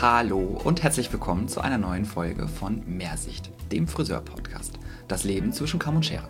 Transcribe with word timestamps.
Hallo 0.00 0.60
und 0.64 0.82
herzlich 0.82 1.12
willkommen 1.12 1.48
zu 1.48 1.60
einer 1.60 1.78
neuen 1.78 2.04
Folge 2.04 2.48
von 2.48 2.82
Mehrsicht, 2.86 3.50
dem 3.70 3.86
Friseur-Podcast. 3.86 4.78
Das 5.08 5.24
Leben 5.24 5.52
zwischen 5.52 5.78
Kamm 5.78 5.96
und 5.96 6.06
Schere. 6.06 6.28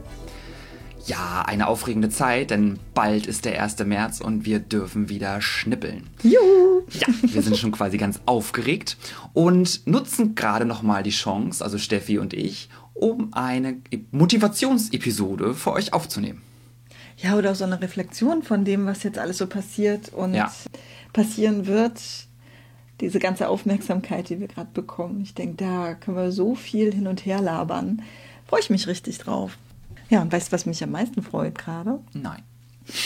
Ja, 1.07 1.43
eine 1.47 1.67
aufregende 1.67 2.09
Zeit, 2.11 2.51
denn 2.51 2.79
bald 2.95 3.27
ist 3.27 3.45
der 3.45 3.63
1. 3.63 3.79
März 3.85 4.21
und 4.21 4.45
wir 4.45 4.59
dürfen 4.59 5.09
wieder 5.09 5.41
schnippeln. 5.41 6.09
Juhu! 6.23 6.83
Ja, 6.91 7.07
wir 7.23 7.43
sind 7.43 7.57
schon 7.57 7.73
quasi 7.73 7.97
ganz 7.97 8.21
aufgeregt 8.27 8.97
und 9.33 9.87
nutzen 9.87 10.35
gerade 10.35 10.65
nochmal 10.65 11.03
die 11.03 11.11
Chance, 11.11 11.65
also 11.65 11.79
Steffi 11.79 12.19
und 12.19 12.35
ich, 12.35 12.69
um 12.95 13.33
eine 13.33 13.77
Motivationsepisode 14.11 15.55
für 15.55 15.73
euch 15.73 15.93
aufzunehmen. 15.93 16.43
Ja, 17.17 17.37
oder 17.37 17.53
auch 17.53 17.55
so 17.55 17.65
eine 17.65 17.81
Reflexion 17.81 18.43
von 18.43 18.65
dem, 18.65 18.87
was 18.87 19.03
jetzt 19.03 19.19
alles 19.19 19.39
so 19.39 19.47
passiert 19.47 20.09
und 20.13 20.35
Ja. 20.35 20.51
Passieren 21.13 21.67
wird. 21.67 22.01
Diese 23.01 23.19
ganze 23.19 23.49
Aufmerksamkeit, 23.49 24.29
die 24.29 24.41
wir 24.41 24.49
gerade 24.49 24.71
bekommen. 24.75 25.23
Ich 25.23 25.35
denke, 25.35 25.57
da 25.57 25.95
können 25.95 26.17
wir 26.17 26.33
so 26.33 26.55
viel 26.55 26.93
hin 26.93 27.07
und 27.07 27.25
her 27.25 27.41
labern. 27.41 28.03
Freue 28.47 28.61
ich 28.61 28.71
mich 28.71 28.87
richtig 28.87 29.19
drauf. 29.19 29.57
Ja, 30.11 30.21
und 30.23 30.33
weißt 30.33 30.49
du, 30.49 30.53
was 30.53 30.67
mich 30.67 30.83
am 30.83 30.91
meisten 30.91 31.23
freut 31.23 31.57
gerade? 31.57 32.01
Nein. 32.13 32.43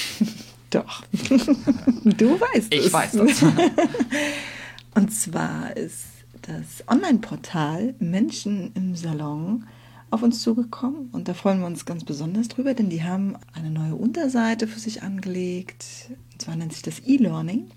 Doch. 0.70 1.02
du 1.12 2.40
weißt 2.40 2.74
es. 2.74 2.86
Ich 2.86 2.92
weiß 2.92 3.12
das. 3.12 3.42
Und 4.94 5.12
zwar 5.12 5.76
ist 5.76 6.04
das 6.42 6.84
Online-Portal 6.88 7.94
Menschen 7.98 8.72
im 8.74 8.94
Salon 8.96 9.66
auf 10.10 10.22
uns 10.22 10.42
zugekommen 10.42 11.08
und 11.10 11.26
da 11.26 11.34
freuen 11.34 11.58
wir 11.58 11.66
uns 11.66 11.86
ganz 11.86 12.04
besonders 12.04 12.46
drüber, 12.46 12.74
denn 12.74 12.88
die 12.88 13.02
haben 13.02 13.36
eine 13.52 13.70
neue 13.70 13.96
Unterseite 13.96 14.68
für 14.68 14.78
sich 14.78 15.02
angelegt. 15.02 15.84
Und 16.32 16.42
zwar 16.42 16.54
nennt 16.54 16.72
sich 16.72 16.82
das 16.82 17.00
E-Learning. 17.00 17.70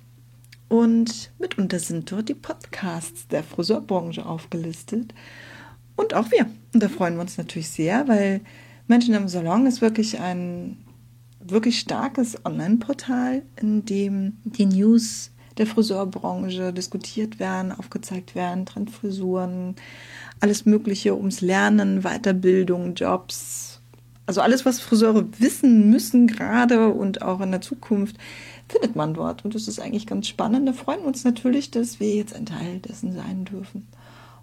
Und 0.70 1.32
mitunter 1.40 1.80
sind 1.80 2.12
dort 2.12 2.30
die 2.30 2.34
Podcasts 2.34 3.28
der 3.28 3.44
Friseurbranche 3.44 4.26
aufgelistet. 4.26 5.14
Und 5.96 6.14
auch 6.14 6.30
wir. 6.32 6.48
Und 6.74 6.84
da 6.84 6.90
freuen 6.90 7.16
wir 7.16 7.22
uns 7.22 7.38
natürlich 7.38 7.70
sehr, 7.70 8.08
weil 8.08 8.42
Menschen 8.88 9.14
im 9.14 9.28
Salon 9.28 9.66
ist 9.66 9.82
wirklich 9.82 10.20
ein 10.20 10.78
wirklich 11.40 11.80
starkes 11.80 12.44
Online-Portal, 12.46 13.44
in 13.60 13.86
dem 13.86 14.38
die 14.44 14.66
News 14.66 15.32
der 15.58 15.68
Friseurbranche 15.68 16.72
diskutiert 16.72 17.40
werden, 17.40 17.72
aufgezeigt 17.72 18.36
werden, 18.36 18.66
Trendfrisuren, 18.66 19.76
alles 20.40 20.66
Mögliche 20.66 21.16
ums 21.16 21.42
Lernen, 21.42 22.02
Weiterbildung, 22.02 22.94
Jobs. 22.94 23.77
Also 24.28 24.42
alles, 24.42 24.66
was 24.66 24.82
Friseure 24.82 25.26
wissen 25.40 25.90
müssen 25.90 26.28
gerade 26.28 26.90
und 26.90 27.22
auch 27.22 27.40
in 27.40 27.52
der 27.52 27.62
Zukunft, 27.62 28.18
findet 28.68 28.96
man 28.96 29.14
dort. 29.14 29.46
Und 29.46 29.56
das 29.56 29.68
ist 29.68 29.80
eigentlich 29.80 30.06
ganz 30.06 30.28
spannend. 30.28 30.68
Da 30.68 30.74
freuen 30.74 31.00
wir 31.00 31.08
uns 31.08 31.24
natürlich, 31.24 31.72
dass 31.72 32.00
wir 32.00 32.14
jetzt 32.14 32.36
ein 32.36 32.46
Teil 32.46 32.80
dessen 32.80 33.14
sein 33.14 33.46
dürfen. 33.46 33.88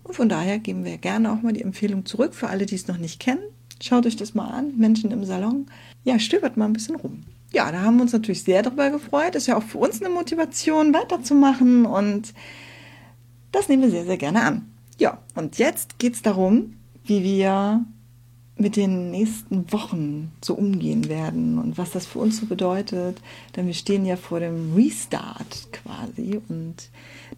Und 0.03 0.15
von 0.15 0.29
daher 0.29 0.59
geben 0.59 0.85
wir 0.85 0.97
gerne 0.97 1.31
auch 1.31 1.43
mal 1.43 1.53
die 1.53 1.63
Empfehlung 1.63 2.07
zurück 2.07 2.35
für 2.35 2.49
alle, 2.49 2.67
die 2.67 2.75
es 2.75 2.89
noch 2.89 2.99
nicht 2.99 3.21
kennen. 3.21 3.43
Schaut 3.83 4.07
euch 4.07 4.17
das 4.17 4.35
mal 4.35 4.49
an, 4.49 4.77
Menschen 4.77 5.11
im 5.11 5.25
Salon. 5.25 5.67
Ja, 6.05 6.19
stöbert 6.19 6.57
mal 6.57 6.67
ein 6.67 6.73
bisschen 6.73 6.97
rum. 6.97 7.25
Ja, 7.53 7.71
da 7.71 7.83
haben 7.83 7.97
wir 7.97 8.03
uns 8.03 8.13
natürlich 8.13 8.43
sehr 8.43 8.63
darüber 8.63 8.91
gefreut. 8.91 9.35
Ist 9.35 9.47
ja 9.47 9.57
auch 9.57 9.63
für 9.63 9.79
uns 9.79 10.01
eine 10.01 10.13
Motivation, 10.13 10.95
weiterzumachen. 10.95 11.85
Und 11.85 12.33
das 13.53 13.69
nehmen 13.69 13.83
wir 13.83 13.91
sehr, 13.91 14.07
sehr 14.07 14.17
gerne 14.17 14.43
an. 14.43 14.73
Ja, 14.99 15.19
und 15.35 15.59
jetzt 15.59 15.99
geht 15.99 16.15
es 16.15 16.23
darum, 16.23 16.75
wie 17.05 17.23
wir 17.23 17.85
mit 18.57 18.77
den 18.77 19.11
nächsten 19.11 19.71
Wochen 19.73 20.31
so 20.41 20.55
umgehen 20.55 21.09
werden 21.09 21.59
und 21.59 21.77
was 21.77 21.91
das 21.91 22.07
für 22.07 22.21
uns 22.21 22.39
so 22.39 22.47
bedeutet. 22.47 23.21
Denn 23.57 23.67
wir 23.67 23.75
stehen 23.75 24.07
ja 24.07 24.17
vor 24.17 24.41
dem 24.41 24.75
Restart 24.75 25.69
quasi 25.73 26.41
und 26.49 26.89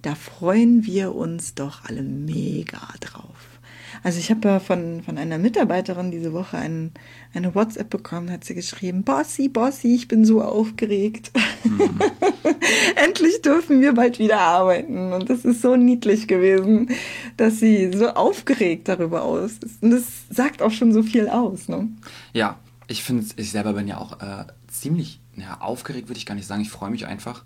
da 0.02 0.14
freuen 0.14 0.84
wir 0.84 1.14
uns 1.14 1.54
doch 1.54 1.84
alle 1.84 2.02
mega 2.02 2.80
drauf. 3.00 3.56
Also 4.02 4.18
ich 4.18 4.30
habe 4.30 4.60
von, 4.60 5.02
von 5.02 5.18
einer 5.18 5.38
Mitarbeiterin 5.38 6.10
diese 6.10 6.32
Woche 6.32 6.58
ein, 6.58 6.92
eine 7.34 7.54
WhatsApp 7.54 7.90
bekommen, 7.90 8.30
hat 8.30 8.44
sie 8.44 8.54
geschrieben, 8.54 9.02
Bossy, 9.02 9.48
Bossy, 9.48 9.94
ich 9.94 10.06
bin 10.06 10.24
so 10.24 10.42
aufgeregt. 10.42 11.32
Endlich 13.04 13.42
dürfen 13.42 13.80
wir 13.80 13.94
bald 13.94 14.18
wieder 14.18 14.40
arbeiten. 14.40 15.12
Und 15.12 15.30
das 15.30 15.44
ist 15.44 15.62
so 15.62 15.76
niedlich 15.76 16.28
gewesen, 16.28 16.90
dass 17.36 17.60
sie 17.60 17.92
so 17.92 18.08
aufgeregt 18.08 18.88
darüber 18.88 19.22
aus 19.22 19.52
ist. 19.52 19.82
Und 19.82 19.90
das 19.90 20.04
sagt 20.30 20.62
auch 20.62 20.70
schon 20.70 20.92
so 20.92 21.02
viel 21.02 21.28
aus. 21.28 21.68
Ne? 21.68 21.88
Ja, 22.32 22.58
ich 22.88 23.02
finde, 23.02 23.26
ich 23.36 23.50
selber 23.50 23.74
bin 23.74 23.88
ja 23.88 23.98
auch 23.98 24.20
äh, 24.20 24.44
ziemlich 24.68 25.20
ja, 25.36 25.60
aufgeregt, 25.60 26.08
würde 26.08 26.18
ich 26.18 26.26
gar 26.26 26.34
nicht 26.34 26.46
sagen. 26.46 26.62
Ich 26.62 26.70
freue 26.70 26.90
mich 26.90 27.06
einfach, 27.06 27.44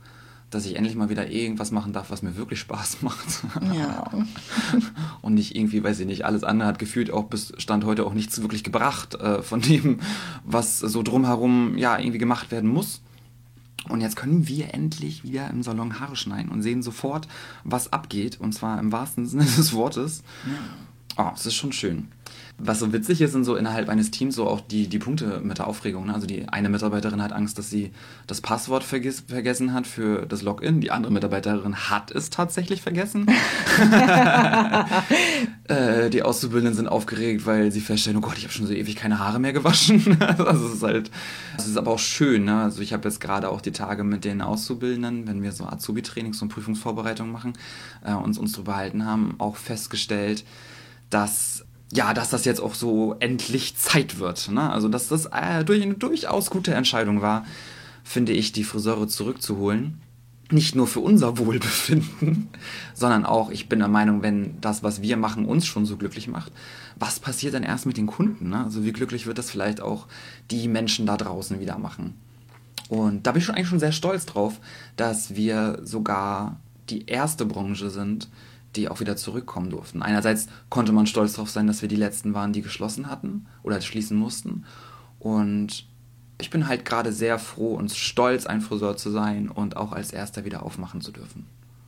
dass 0.51 0.67
ich 0.67 0.77
endlich 0.77 0.97
mal 0.97 1.09
wieder 1.09 1.31
irgendwas 1.31 1.71
machen 1.71 1.93
darf, 1.93 2.11
was 2.11 2.23
mir 2.23 2.37
wirklich 2.37 2.61
Spaß 2.61 3.03
macht. 3.03 3.45
Ja. 3.73 4.11
Und 5.23 5.35
nicht 5.35 5.55
irgendwie, 5.55 5.83
weiß 5.83 6.01
ich 6.01 6.07
nicht, 6.07 6.25
alles 6.25 6.45
andere 6.45 6.69
hat 6.69 6.79
gefühlt 6.79 7.11
auch 7.11 7.25
bis 7.25 7.53
Stand 7.59 7.85
heute 7.85 8.05
auch 8.05 8.15
nichts 8.15 8.41
wirklich 8.43 8.65
gebracht 8.65 9.15
äh, 9.15 9.43
von 9.43 9.61
dem, 9.61 10.01
was 10.45 10.79
so 10.79 11.03
drumherum 11.03 11.79
ja 11.79 11.99
irgendwie 11.99 12.19
gemacht 12.19 12.51
werden 12.51 12.69
muss. 12.69 13.01
Und 13.89 14.01
jetzt 14.01 14.17
können 14.17 14.47
wir 14.47 14.75
endlich 14.75 15.25
wieder 15.25 15.49
im 15.51 15.63
Salon 15.63 16.01
Haare 16.01 16.17
schneiden 16.17 16.51
und 16.51 16.63
sehen 16.63 16.83
sofort, 16.83 17.29
was 17.65 17.93
abgeht. 17.93 18.39
Und 18.41 18.53
zwar 18.53 18.79
im 18.79 18.93
wahrsten 18.93 19.27
Sinne 19.27 19.45
des 19.57 19.73
Wortes. 19.73 20.23
Oh, 21.17 21.31
es 21.35 21.47
ist 21.47 21.55
schon 21.55 21.73
schön. 21.73 22.09
Was 22.63 22.79
so 22.79 22.93
witzig 22.93 23.21
ist, 23.21 23.33
sind 23.33 23.45
so 23.45 23.57
innerhalb 23.57 23.89
eines 23.89 24.11
Teams 24.11 24.35
so 24.35 24.47
auch 24.47 24.61
die, 24.61 24.87
die 24.87 24.99
Punkte 24.99 25.41
mit 25.43 25.59
der 25.59 25.67
Aufregung. 25.67 26.07
Ne? 26.07 26.15
Also 26.15 26.27
die 26.27 26.49
eine 26.49 26.69
Mitarbeiterin 26.69 27.23
hat 27.23 27.33
Angst, 27.33 27.59
dass 27.59 27.71
sie 27.71 27.91
das 28.27 28.41
Passwort 28.41 28.85
vergiss, 28.85 29.25
vergessen 29.27 29.73
hat 29.73 29.87
für 29.87 30.27
das 30.27 30.43
Login. 30.43 30.81
Die 30.81 30.91
andere 30.91 31.13
Mitarbeiterin 31.13 31.91
hat 31.91 32.11
es 32.11 32.31
tatsächlich 32.31 32.83
vergessen. 32.83 33.27
äh, 35.69 36.11
die 36.11 36.23
Auszubildenden 36.23 36.75
sind 36.75 36.89
aufgeregt, 36.89 37.47
weil 37.47 37.73
sie 37.73 37.81
feststellen, 37.81 38.19
oh 38.19 38.21
Gott, 38.21 38.37
ich 38.37 38.45
habe 38.45 38.53
schon 38.53 38.67
so 38.67 38.73
ewig 38.73 38.97
keine 38.97 39.19
Haare 39.19 39.39
mehr 39.39 39.53
gewaschen. 39.53 40.21
also 40.39 40.67
es 40.67 40.75
ist 40.75 40.83
halt, 40.83 41.11
es 41.57 41.67
ist 41.67 41.77
aber 41.77 41.93
auch 41.93 41.99
schön. 41.99 42.45
Ne? 42.45 42.63
Also 42.63 42.83
ich 42.83 42.93
habe 42.93 43.09
jetzt 43.09 43.21
gerade 43.21 43.49
auch 43.49 43.61
die 43.61 43.73
Tage 43.73 44.05
mit 44.05 44.25
den 44.25 44.43
Auszubildenden, 44.43 45.27
wenn 45.27 45.43
wir 45.43 45.53
so 45.53 45.65
Azubi-Trainings 45.65 46.43
und 46.43 46.49
Prüfungsvorbereitungen 46.49 47.33
machen, 47.33 47.55
äh, 48.05 48.13
uns, 48.13 48.39
uns 48.39 48.53
drüber 48.53 48.77
halten 48.77 49.07
haben, 49.07 49.35
auch 49.39 49.57
festgestellt, 49.57 50.45
dass 51.09 51.65
ja, 51.93 52.15
dass 52.15 52.31
das 52.31 52.45
jetzt 52.45 52.61
auch 52.61 52.75
so 52.75 53.17
endlich 53.19 53.77
Zeit 53.77 54.19
wird. 54.19 54.51
Ne? 54.51 54.71
Also, 54.71 54.89
dass 54.89 55.09
das 55.09 55.27
äh, 55.27 55.65
durch, 55.65 55.83
eine 55.83 55.95
durchaus 55.95 56.51
gute 56.51 56.75
Entscheidung 56.75 57.21
war, 57.21 57.45
finde 58.05 58.33
ich, 58.33 58.53
die 58.53 58.65
Friseure 58.65 59.09
zurückzuholen. 59.09 60.01
Nicht 60.53 60.75
nur 60.75 60.89
für 60.89 61.01
unser 61.01 61.39
Wohlbefinden, 61.39 62.49
sondern 62.95 63.25
auch, 63.25 63.51
ich 63.51 63.69
bin 63.69 63.79
der 63.79 63.89
Meinung, 63.89 64.23
wenn 64.23 64.61
das, 64.61 64.83
was 64.83 65.01
wir 65.01 65.17
machen, 65.17 65.45
uns 65.45 65.67
schon 65.67 65.87
so 65.87 65.97
glücklich 65.97 66.27
macht, 66.27 66.53
was 66.99 67.21
passiert 67.21 67.55
dann 67.55 67.63
erst 67.63 67.87
mit 67.87 67.97
den 67.97 68.07
Kunden? 68.07 68.51
Ne? 68.51 68.65
Also, 68.65 68.85
wie 68.85 68.93
glücklich 68.93 69.27
wird 69.27 69.39
das 69.39 69.51
vielleicht 69.51 69.81
auch 69.81 70.07
die 70.51 70.69
Menschen 70.69 71.07
da 71.07 71.17
draußen 71.17 71.61
wieder 71.61 71.79
machen? 71.79 72.15
Und 72.89 73.27
da 73.27 73.33
bin 73.33 73.41
ich 73.41 73.47
schon 73.47 73.55
eigentlich 73.55 73.69
schon 73.69 73.79
sehr 73.79 73.93
stolz 73.93 74.27
drauf, 74.27 74.61
dass 74.97 75.37
wir 75.37 75.81
sogar 75.85 76.57
die 76.89 77.07
erste 77.07 77.47
Branche 77.47 77.91
sind, 77.91 78.29
die 78.77 78.89
auch 78.89 79.01
wieder 79.01 79.17
zurückkommen 79.17 79.71
durften. 79.71 80.03
Einerseits 80.03 80.47
konnte 80.69 80.93
man 80.93 81.07
stolz 81.07 81.35
darauf 81.35 81.51
sein, 81.51 81.67
dass 81.67 81.83
wir 81.83 81.89
die 81.89 81.97
letzten 81.97 82.35
waren, 82.35 82.53
die 82.53 82.63
geschlossen 82.63 83.11
hatten 83.11 83.47
oder 83.63 83.81
schließen 83.81 84.17
mussten. 84.17 84.65
Und 85.19 85.87
ich 86.41 86.51
bin 86.51 86.69
halt 86.69 86.85
gerade 86.85 87.13
sehr 87.13 87.39
froh 87.39 87.75
und 87.75 87.91
stolz, 87.91 88.47
ein 88.47 88.61
Friseur 88.61 88.97
zu 88.97 89.11
sein 89.11 89.49
und 89.49 89.77
auch 89.77 89.93
als 89.93 90.13
erster 90.13 90.45
wieder 90.45 90.63
aufmachen 90.63 91.01
zu 91.01 91.13
dürfen. 91.13 91.47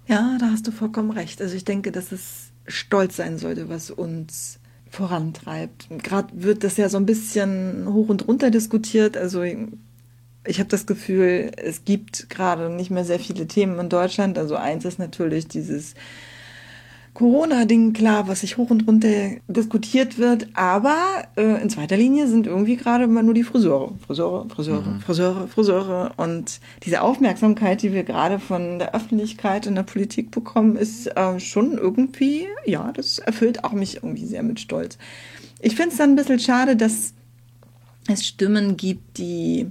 Ja, 0.08 0.36
da 0.38 0.50
hast 0.50 0.66
du 0.66 0.72
vollkommen 0.72 1.10
recht. 1.10 1.40
Also 1.40 1.54
ich 1.54 1.64
denke, 1.64 1.92
dass 1.92 2.12
es 2.12 2.50
stolz 2.66 3.16
sein 3.16 3.38
sollte, 3.38 3.68
was 3.68 3.90
uns 3.90 4.58
vorantreibt. 4.90 5.88
Gerade 6.02 6.28
wird 6.34 6.64
das 6.64 6.76
ja 6.76 6.88
so 6.88 6.98
ein 6.98 7.06
bisschen 7.06 7.86
hoch 7.88 8.08
und 8.08 8.28
runter 8.28 8.50
diskutiert. 8.50 9.16
Also 9.16 9.42
ich 9.42 10.58
habe 10.58 10.68
das 10.68 10.86
Gefühl, 10.86 11.52
es 11.56 11.84
gibt 11.84 12.28
gerade 12.28 12.68
nicht 12.68 12.90
mehr 12.90 13.04
sehr 13.04 13.18
viele 13.18 13.46
Themen 13.46 13.78
in 13.78 13.88
Deutschland. 13.88 14.36
Also 14.36 14.56
eins 14.56 14.84
ist 14.84 14.98
natürlich 14.98 15.48
dieses 15.48 15.94
Corona-Ding, 17.14 17.92
klar, 17.92 18.26
was 18.26 18.40
sich 18.40 18.56
hoch 18.56 18.70
und 18.70 18.88
runter 18.88 19.32
diskutiert 19.46 20.16
wird, 20.18 20.48
aber 20.54 20.96
äh, 21.36 21.60
in 21.62 21.68
zweiter 21.68 21.96
Linie 21.98 22.26
sind 22.26 22.46
irgendwie 22.46 22.76
gerade 22.76 23.04
immer 23.04 23.22
nur 23.22 23.34
die 23.34 23.42
Friseure. 23.42 23.92
Friseure, 24.06 24.48
Friseure, 24.48 24.80
Mhm. 24.80 25.00
Friseure, 25.00 25.46
Friseure. 25.48 26.12
Und 26.16 26.60
diese 26.84 27.02
Aufmerksamkeit, 27.02 27.82
die 27.82 27.92
wir 27.92 28.04
gerade 28.04 28.38
von 28.38 28.78
der 28.78 28.94
Öffentlichkeit 28.94 29.66
und 29.66 29.74
der 29.74 29.82
Politik 29.82 30.30
bekommen, 30.30 30.76
ist 30.76 31.06
äh, 31.06 31.38
schon 31.38 31.76
irgendwie, 31.76 32.46
ja, 32.64 32.92
das 32.92 33.18
erfüllt 33.18 33.62
auch 33.62 33.72
mich 33.72 33.96
irgendwie 33.96 34.24
sehr 34.24 34.42
mit 34.42 34.58
Stolz. 34.58 34.96
Ich 35.60 35.76
finde 35.76 35.90
es 35.90 35.98
dann 35.98 36.10
ein 36.10 36.16
bisschen 36.16 36.40
schade, 36.40 36.76
dass 36.76 37.12
es 38.08 38.26
Stimmen 38.26 38.78
gibt, 38.78 39.18
die 39.18 39.70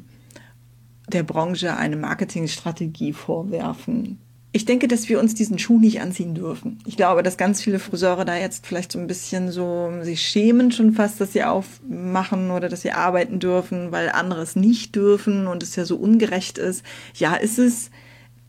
der 1.11 1.23
Branche 1.23 1.75
eine 1.75 1.95
Marketingstrategie 1.97 3.13
vorwerfen. 3.13 4.19
Ich 4.53 4.65
denke, 4.65 4.89
dass 4.89 5.07
wir 5.07 5.19
uns 5.19 5.33
diesen 5.33 5.59
Schuh 5.59 5.79
nicht 5.79 6.01
anziehen 6.01 6.35
dürfen. 6.35 6.79
Ich 6.85 6.97
glaube, 6.97 7.23
dass 7.23 7.37
ganz 7.37 7.61
viele 7.61 7.79
Friseure 7.79 8.25
da 8.25 8.35
jetzt 8.35 8.65
vielleicht 8.67 8.91
so 8.91 8.99
ein 8.99 9.07
bisschen 9.07 9.49
so 9.49 9.91
sich 10.01 10.21
schämen 10.21 10.71
schon 10.73 10.91
fast, 10.91 11.21
dass 11.21 11.31
sie 11.31 11.43
aufmachen 11.43 12.51
oder 12.51 12.67
dass 12.67 12.81
sie 12.81 12.91
arbeiten 12.91 13.39
dürfen, 13.39 13.93
weil 13.93 14.09
andere 14.09 14.41
es 14.41 14.57
nicht 14.57 14.95
dürfen 14.95 15.47
und 15.47 15.63
es 15.63 15.77
ja 15.77 15.85
so 15.85 15.95
ungerecht 15.95 16.57
ist. 16.57 16.83
Ja, 17.15 17.35
ist 17.35 17.59
es. 17.59 17.91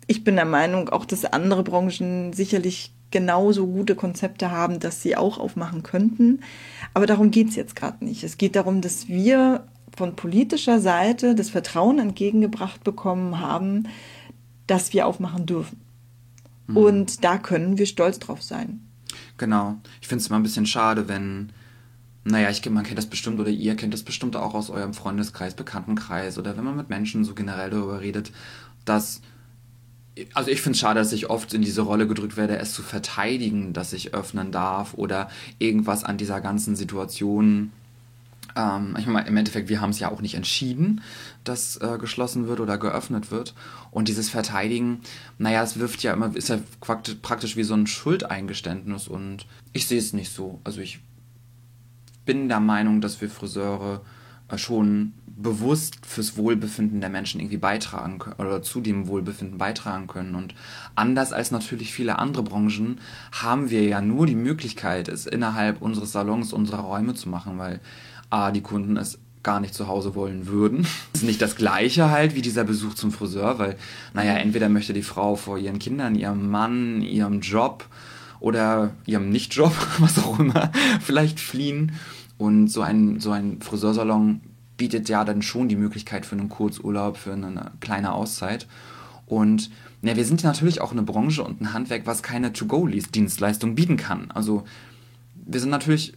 ich 0.08 0.24
bin 0.24 0.34
der 0.34 0.44
Meinung, 0.44 0.88
auch 0.88 1.04
dass 1.04 1.24
andere 1.24 1.62
Branchen 1.62 2.32
sicherlich 2.32 2.92
genauso 3.12 3.68
gute 3.68 3.94
Konzepte 3.94 4.50
haben, 4.50 4.80
dass 4.80 5.02
sie 5.02 5.16
auch 5.16 5.38
aufmachen 5.38 5.84
könnten. 5.84 6.40
Aber 6.94 7.06
darum 7.06 7.30
geht 7.30 7.50
es 7.50 7.56
jetzt 7.56 7.76
gerade 7.76 8.04
nicht. 8.04 8.24
Es 8.24 8.38
geht 8.38 8.56
darum, 8.56 8.80
dass 8.80 9.06
wir 9.06 9.64
von 9.96 10.16
politischer 10.16 10.80
Seite 10.80 11.36
das 11.36 11.50
Vertrauen 11.50 12.00
entgegengebracht 12.00 12.82
bekommen 12.82 13.38
haben, 13.38 13.88
dass 14.66 14.92
wir 14.92 15.06
aufmachen 15.06 15.46
dürfen. 15.46 15.81
Mhm. 16.66 16.76
Und 16.76 17.24
da 17.24 17.38
können 17.38 17.78
wir 17.78 17.86
stolz 17.86 18.18
drauf 18.18 18.42
sein. 18.42 18.80
Genau. 19.38 19.80
Ich 20.00 20.08
finde 20.08 20.22
es 20.22 20.28
immer 20.28 20.38
ein 20.38 20.42
bisschen 20.42 20.66
schade, 20.66 21.08
wenn, 21.08 21.52
naja, 22.24 22.50
ich, 22.50 22.68
man 22.70 22.84
kennt 22.84 22.98
das 22.98 23.06
bestimmt 23.06 23.40
oder 23.40 23.50
ihr 23.50 23.76
kennt 23.76 23.94
das 23.94 24.02
bestimmt 24.02 24.36
auch 24.36 24.54
aus 24.54 24.70
eurem 24.70 24.94
Freundeskreis, 24.94 25.54
Bekanntenkreis 25.54 26.38
oder 26.38 26.56
wenn 26.56 26.64
man 26.64 26.76
mit 26.76 26.88
Menschen 26.88 27.24
so 27.24 27.34
generell 27.34 27.70
darüber 27.70 28.00
redet, 28.00 28.32
dass 28.84 29.22
also 30.34 30.50
ich 30.50 30.60
finde 30.60 30.74
es 30.74 30.80
schade, 30.80 31.00
dass 31.00 31.12
ich 31.12 31.30
oft 31.30 31.54
in 31.54 31.62
diese 31.62 31.82
Rolle 31.82 32.06
gedrückt 32.06 32.36
werde, 32.36 32.58
es 32.58 32.74
zu 32.74 32.82
verteidigen, 32.82 33.72
dass 33.72 33.92
ich 33.92 34.12
öffnen 34.12 34.52
darf 34.52 34.94
oder 34.94 35.30
irgendwas 35.58 36.04
an 36.04 36.18
dieser 36.18 36.40
ganzen 36.40 36.76
Situation 36.76 37.72
ähm, 38.56 38.96
ich 38.98 39.06
meine, 39.06 39.28
im 39.28 39.36
Endeffekt, 39.36 39.68
wir 39.68 39.80
haben 39.80 39.90
es 39.90 39.98
ja 39.98 40.10
auch 40.10 40.20
nicht 40.20 40.34
entschieden, 40.34 41.02
dass 41.44 41.76
äh, 41.76 41.98
geschlossen 41.98 42.48
wird 42.48 42.60
oder 42.60 42.78
geöffnet 42.78 43.30
wird. 43.30 43.54
Und 43.90 44.08
dieses 44.08 44.28
Verteidigen, 44.28 45.00
naja, 45.38 45.62
es 45.62 45.78
wirft 45.78 46.02
ja 46.02 46.12
immer, 46.12 46.34
ist 46.34 46.48
ja 46.48 46.58
praktisch 46.80 47.56
wie 47.56 47.62
so 47.62 47.74
ein 47.74 47.86
Schuldeingeständnis 47.86 49.08
und 49.08 49.46
ich 49.72 49.86
sehe 49.86 49.98
es 49.98 50.12
nicht 50.12 50.32
so. 50.32 50.60
Also 50.64 50.80
ich 50.80 51.00
bin 52.24 52.48
der 52.48 52.60
Meinung, 52.60 53.00
dass 53.00 53.20
wir 53.20 53.28
Friseure 53.28 54.02
äh, 54.48 54.58
schon 54.58 55.14
bewusst 55.26 56.04
fürs 56.06 56.36
Wohlbefinden 56.36 57.00
der 57.00 57.10
Menschen 57.10 57.40
irgendwie 57.40 57.56
beitragen 57.56 58.18
können 58.18 58.36
oder 58.38 58.62
zu 58.62 58.80
dem 58.80 59.08
Wohlbefinden 59.08 59.58
beitragen 59.58 60.06
können. 60.06 60.34
Und 60.34 60.54
anders 60.94 61.32
als 61.32 61.50
natürlich 61.50 61.92
viele 61.92 62.18
andere 62.18 62.42
Branchen 62.42 63.00
haben 63.32 63.70
wir 63.70 63.82
ja 63.82 64.00
nur 64.00 64.26
die 64.26 64.34
Möglichkeit, 64.34 65.08
es 65.08 65.26
innerhalb 65.26 65.80
unseres 65.80 66.12
Salons, 66.12 66.52
unserer 66.52 66.82
Räume 66.82 67.14
zu 67.14 67.28
machen, 67.28 67.58
weil 67.58 67.80
A, 68.32 68.50
die 68.50 68.62
Kunden 68.62 68.96
es 68.96 69.18
gar 69.42 69.60
nicht 69.60 69.74
zu 69.74 69.88
Hause 69.88 70.14
wollen 70.14 70.46
würden. 70.46 70.86
Das 71.12 71.22
ist 71.22 71.26
nicht 71.26 71.42
das 71.42 71.56
gleiche 71.56 72.10
halt 72.10 72.34
wie 72.34 72.42
dieser 72.42 72.64
Besuch 72.64 72.94
zum 72.94 73.10
Friseur, 73.12 73.58
weil, 73.58 73.76
naja, 74.14 74.34
entweder 74.34 74.68
möchte 74.68 74.92
die 74.92 75.02
Frau 75.02 75.36
vor 75.36 75.58
ihren 75.58 75.78
Kindern, 75.78 76.14
ihrem 76.14 76.50
Mann, 76.50 77.02
ihrem 77.02 77.40
Job 77.40 77.86
oder 78.40 78.92
ihrem 79.04 79.30
Nichtjob, 79.30 79.74
was 79.98 80.18
auch 80.18 80.38
immer, 80.38 80.70
vielleicht 81.00 81.40
fliehen. 81.40 81.92
Und 82.38 82.68
so 82.68 82.82
ein, 82.82 83.20
so 83.20 83.32
ein 83.32 83.60
Friseursalon 83.60 84.40
bietet 84.76 85.08
ja 85.08 85.24
dann 85.24 85.42
schon 85.42 85.68
die 85.68 85.76
Möglichkeit 85.76 86.24
für 86.24 86.36
einen 86.36 86.48
Kurzurlaub, 86.48 87.16
für 87.16 87.32
eine 87.32 87.72
kleine 87.80 88.12
Auszeit. 88.12 88.66
Und 89.26 89.70
ja, 90.02 90.16
wir 90.16 90.24
sind 90.24 90.42
natürlich 90.42 90.80
auch 90.80 90.92
eine 90.92 91.02
Branche 91.02 91.44
und 91.44 91.60
ein 91.60 91.72
Handwerk, 91.72 92.06
was 92.06 92.22
keine 92.22 92.52
To-Go-Dienstleistung 92.52 93.74
bieten 93.74 93.96
kann. 93.96 94.30
Also 94.30 94.64
wir 95.34 95.60
sind 95.60 95.70
natürlich 95.70 96.14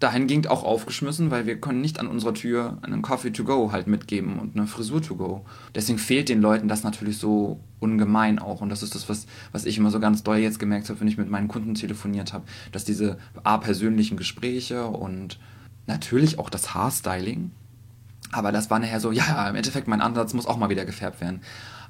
dahingehend 0.00 0.48
auch 0.48 0.62
aufgeschmissen, 0.62 1.30
weil 1.30 1.46
wir 1.46 1.60
können 1.60 1.80
nicht 1.80 1.98
an 1.98 2.06
unserer 2.06 2.34
Tür 2.34 2.78
einen 2.82 3.02
Coffee 3.02 3.32
to 3.32 3.44
go 3.44 3.72
halt 3.72 3.86
mitgeben 3.86 4.38
und 4.38 4.56
eine 4.56 4.66
Frisur 4.66 5.02
to 5.02 5.16
go. 5.16 5.44
Deswegen 5.74 5.98
fehlt 5.98 6.28
den 6.28 6.40
Leuten 6.40 6.68
das 6.68 6.84
natürlich 6.84 7.18
so 7.18 7.60
ungemein 7.80 8.38
auch. 8.38 8.60
Und 8.60 8.68
das 8.68 8.82
ist 8.82 8.94
das, 8.94 9.08
was, 9.08 9.26
was 9.50 9.64
ich 9.64 9.76
immer 9.76 9.90
so 9.90 9.98
ganz 9.98 10.22
doll 10.22 10.38
jetzt 10.38 10.60
gemerkt 10.60 10.88
habe, 10.88 11.00
wenn 11.00 11.08
ich 11.08 11.18
mit 11.18 11.28
meinen 11.28 11.48
Kunden 11.48 11.74
telefoniert 11.74 12.32
habe, 12.32 12.44
dass 12.70 12.84
diese 12.84 13.18
A, 13.42 13.58
persönlichen 13.58 14.16
Gespräche 14.16 14.86
und 14.86 15.38
natürlich 15.86 16.38
auch 16.38 16.50
das 16.50 16.74
Haarstyling, 16.74 17.50
aber 18.30 18.52
das 18.52 18.70
war 18.70 18.78
nachher 18.78 19.00
so, 19.00 19.10
ja, 19.10 19.48
im 19.48 19.56
Endeffekt 19.56 19.88
mein 19.88 20.00
Ansatz 20.00 20.34
muss 20.34 20.46
auch 20.46 20.58
mal 20.58 20.68
wieder 20.68 20.84
gefärbt 20.84 21.20
werden. 21.20 21.40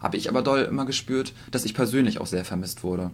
Habe 0.01 0.17
ich 0.17 0.29
aber 0.29 0.43
doll 0.43 0.61
immer 0.61 0.87
gespürt, 0.87 1.33
dass 1.51 1.65
ich 1.65 1.75
persönlich 1.75 2.21
auch 2.21 2.27
sehr 2.27 2.45
vermisst 2.45 2.85
wurde. 2.85 3.11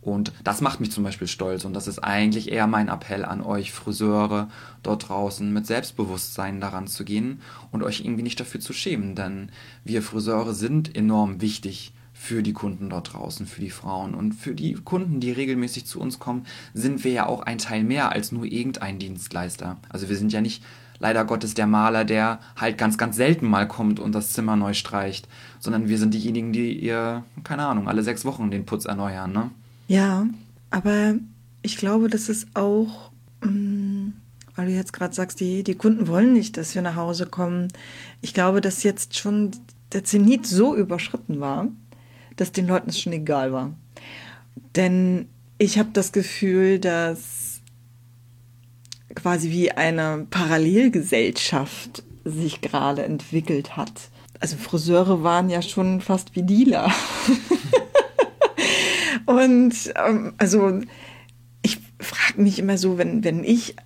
Und 0.00 0.32
das 0.44 0.60
macht 0.60 0.80
mich 0.80 0.92
zum 0.92 1.04
Beispiel 1.04 1.26
stolz 1.26 1.64
und 1.64 1.74
das 1.74 1.88
ist 1.88 1.98
eigentlich 1.98 2.52
eher 2.52 2.66
mein 2.66 2.88
Appell 2.88 3.24
an 3.24 3.42
euch 3.42 3.72
Friseure 3.72 4.48
dort 4.82 5.08
draußen, 5.08 5.52
mit 5.52 5.66
Selbstbewusstsein 5.66 6.60
daran 6.60 6.86
zu 6.86 7.04
gehen 7.04 7.40
und 7.72 7.82
euch 7.82 8.00
irgendwie 8.00 8.22
nicht 8.22 8.38
dafür 8.38 8.60
zu 8.60 8.72
schämen, 8.72 9.16
denn 9.16 9.50
wir 9.84 10.02
Friseure 10.02 10.54
sind 10.54 10.94
enorm 10.96 11.40
wichtig 11.40 11.92
für 12.12 12.42
die 12.42 12.52
Kunden 12.52 12.90
dort 12.90 13.12
draußen, 13.12 13.46
für 13.46 13.60
die 13.60 13.70
Frauen 13.70 14.14
und 14.14 14.32
für 14.32 14.54
die 14.54 14.74
Kunden, 14.74 15.20
die 15.20 15.30
regelmäßig 15.30 15.86
zu 15.86 16.00
uns 16.00 16.18
kommen, 16.18 16.46
sind 16.74 17.04
wir 17.04 17.12
ja 17.12 17.26
auch 17.26 17.42
ein 17.42 17.58
Teil 17.58 17.84
mehr 17.84 18.10
als 18.12 18.32
nur 18.32 18.44
irgendein 18.44 18.98
Dienstleister. 18.98 19.76
Also 19.88 20.08
wir 20.08 20.16
sind 20.16 20.32
ja 20.32 20.40
nicht 20.40 20.62
leider 20.98 21.24
Gottes 21.24 21.54
der 21.54 21.66
Maler, 21.66 22.04
der 22.04 22.40
halt 22.56 22.76
ganz, 22.76 22.98
ganz 22.98 23.16
selten 23.16 23.46
mal 23.46 23.68
kommt 23.68 24.00
und 24.00 24.14
das 24.14 24.32
Zimmer 24.32 24.56
neu 24.56 24.74
streicht, 24.74 25.28
sondern 25.60 25.88
wir 25.88 25.98
sind 25.98 26.12
diejenigen, 26.12 26.52
die 26.52 26.72
ihr, 26.72 27.24
keine 27.44 27.66
Ahnung, 27.66 27.88
alle 27.88 28.02
sechs 28.02 28.24
Wochen 28.24 28.50
den 28.50 28.66
Putz 28.66 28.84
erneuern, 28.84 29.32
ne? 29.32 29.50
Ja, 29.88 30.26
aber 30.70 31.14
ich 31.62 31.78
glaube, 31.78 32.08
das 32.08 32.28
ist 32.28 32.48
auch, 32.54 33.10
mm, 33.42 34.08
weil 34.54 34.66
du 34.66 34.72
jetzt 34.72 34.92
gerade 34.92 35.14
sagst, 35.14 35.40
die, 35.40 35.64
die 35.64 35.74
Kunden 35.74 36.06
wollen 36.06 36.34
nicht, 36.34 36.56
dass 36.58 36.74
wir 36.74 36.82
nach 36.82 36.94
Hause 36.94 37.26
kommen. 37.26 37.68
Ich 38.20 38.34
glaube, 38.34 38.60
dass 38.60 38.82
jetzt 38.82 39.16
schon 39.16 39.50
der 39.92 40.04
Zenit 40.04 40.46
so 40.46 40.76
überschritten 40.76 41.40
war, 41.40 41.68
dass 42.36 42.52
den 42.52 42.66
Leuten 42.66 42.90
es 42.90 43.00
schon 43.00 43.14
egal 43.14 43.52
war. 43.52 43.74
Denn 44.76 45.26
ich 45.56 45.78
habe 45.78 45.88
das 45.94 46.12
Gefühl, 46.12 46.78
dass 46.78 47.60
quasi 49.14 49.50
wie 49.50 49.72
eine 49.72 50.26
Parallelgesellschaft 50.28 52.02
sich 52.24 52.60
gerade 52.60 53.04
entwickelt 53.04 53.76
hat. 53.78 54.10
Also 54.38 54.56
Friseure 54.56 55.22
waren 55.22 55.48
ja 55.48 55.62
schon 55.62 56.02
fast 56.02 56.36
wie 56.36 56.42
Dealer. 56.42 56.92
Und 59.28 59.92
ähm, 59.94 60.32
also 60.38 60.80
ich 61.60 61.78
frage 62.00 62.40
mich 62.40 62.58
immer 62.58 62.78
so, 62.78 62.96
wenn, 62.96 63.24
wenn 63.24 63.44
ich, 63.44 63.76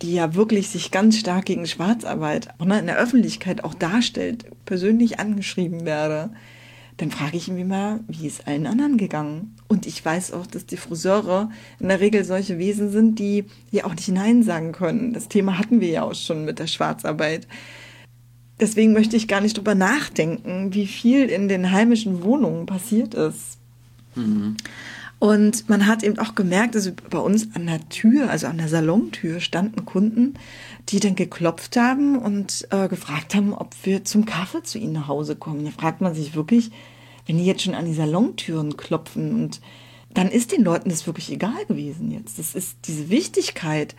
die 0.00 0.14
ja 0.14 0.34
wirklich 0.34 0.70
sich 0.70 0.90
ganz 0.90 1.18
stark 1.18 1.44
gegen 1.44 1.66
Schwarzarbeit 1.66 2.48
ne, 2.64 2.78
in 2.78 2.86
der 2.86 2.96
Öffentlichkeit 2.96 3.62
auch 3.62 3.74
darstellt, 3.74 4.46
persönlich 4.64 5.20
angeschrieben 5.20 5.84
werde, 5.84 6.30
dann 6.96 7.10
frage 7.10 7.36
ich 7.36 7.48
mich 7.48 7.60
immer, 7.60 8.00
wie 8.08 8.26
ist 8.26 8.48
allen 8.48 8.66
anderen 8.66 8.96
gegangen? 8.96 9.54
Und 9.68 9.84
ich 9.84 10.02
weiß 10.02 10.32
auch, 10.32 10.46
dass 10.46 10.64
die 10.64 10.78
Friseure 10.78 11.50
in 11.78 11.88
der 11.88 12.00
Regel 12.00 12.24
solche 12.24 12.56
Wesen 12.56 12.90
sind, 12.90 13.18
die 13.18 13.44
ja 13.70 13.84
auch 13.84 13.94
nicht 13.94 14.08
Nein 14.08 14.42
sagen 14.42 14.72
können. 14.72 15.12
Das 15.12 15.28
Thema 15.28 15.58
hatten 15.58 15.82
wir 15.82 15.90
ja 15.90 16.04
auch 16.04 16.14
schon 16.14 16.46
mit 16.46 16.58
der 16.58 16.68
Schwarzarbeit. 16.68 17.46
Deswegen 18.58 18.94
möchte 18.94 19.16
ich 19.16 19.28
gar 19.28 19.42
nicht 19.42 19.58
drüber 19.58 19.74
nachdenken, 19.74 20.72
wie 20.72 20.86
viel 20.86 21.28
in 21.28 21.48
den 21.48 21.70
heimischen 21.70 22.22
Wohnungen 22.22 22.64
passiert 22.64 23.12
ist. 23.12 23.58
Mhm. 24.14 24.56
Und 25.18 25.70
man 25.70 25.86
hat 25.86 26.02
eben 26.02 26.18
auch 26.18 26.34
gemerkt, 26.34 26.74
also 26.76 26.90
bei 27.08 27.18
uns 27.18 27.54
an 27.54 27.66
der 27.66 27.88
Tür, 27.88 28.30
also 28.30 28.46
an 28.46 28.58
der 28.58 28.68
Salontür, 28.68 29.40
standen 29.40 29.86
Kunden, 29.86 30.34
die 30.90 31.00
dann 31.00 31.14
geklopft 31.14 31.76
haben 31.76 32.18
und 32.18 32.68
äh, 32.70 32.88
gefragt 32.88 33.34
haben, 33.34 33.54
ob 33.54 33.74
wir 33.84 34.04
zum 34.04 34.26
Kaffee 34.26 34.62
zu 34.62 34.78
ihnen 34.78 34.92
nach 34.92 35.08
Hause 35.08 35.36
kommen. 35.36 35.64
Da 35.64 35.70
fragt 35.70 36.00
man 36.00 36.14
sich 36.14 36.34
wirklich, 36.34 36.72
wenn 37.26 37.38
die 37.38 37.46
jetzt 37.46 37.62
schon 37.62 37.74
an 37.74 37.86
die 37.86 37.94
Salontüren 37.94 38.76
klopfen 38.76 39.34
und 39.34 39.62
dann 40.12 40.28
ist 40.28 40.52
den 40.52 40.62
Leuten 40.62 40.90
das 40.90 41.06
wirklich 41.06 41.32
egal 41.32 41.64
gewesen 41.66 42.10
jetzt. 42.10 42.38
Das 42.38 42.54
ist 42.54 42.76
diese 42.84 43.08
Wichtigkeit, 43.08 43.96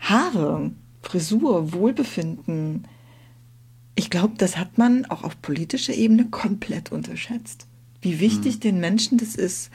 Haare, 0.00 0.72
Frisur, 1.02 1.72
Wohlbefinden. 1.72 2.88
Ich 3.94 4.10
glaube, 4.10 4.34
das 4.38 4.56
hat 4.56 4.76
man 4.76 5.04
auch 5.06 5.22
auf 5.22 5.40
politischer 5.40 5.94
Ebene 5.94 6.26
komplett 6.30 6.90
unterschätzt 6.90 7.68
wie 8.04 8.20
wichtig 8.20 8.56
mhm. 8.56 8.60
den 8.60 8.80
Menschen 8.80 9.18
das 9.18 9.34
ist. 9.34 9.70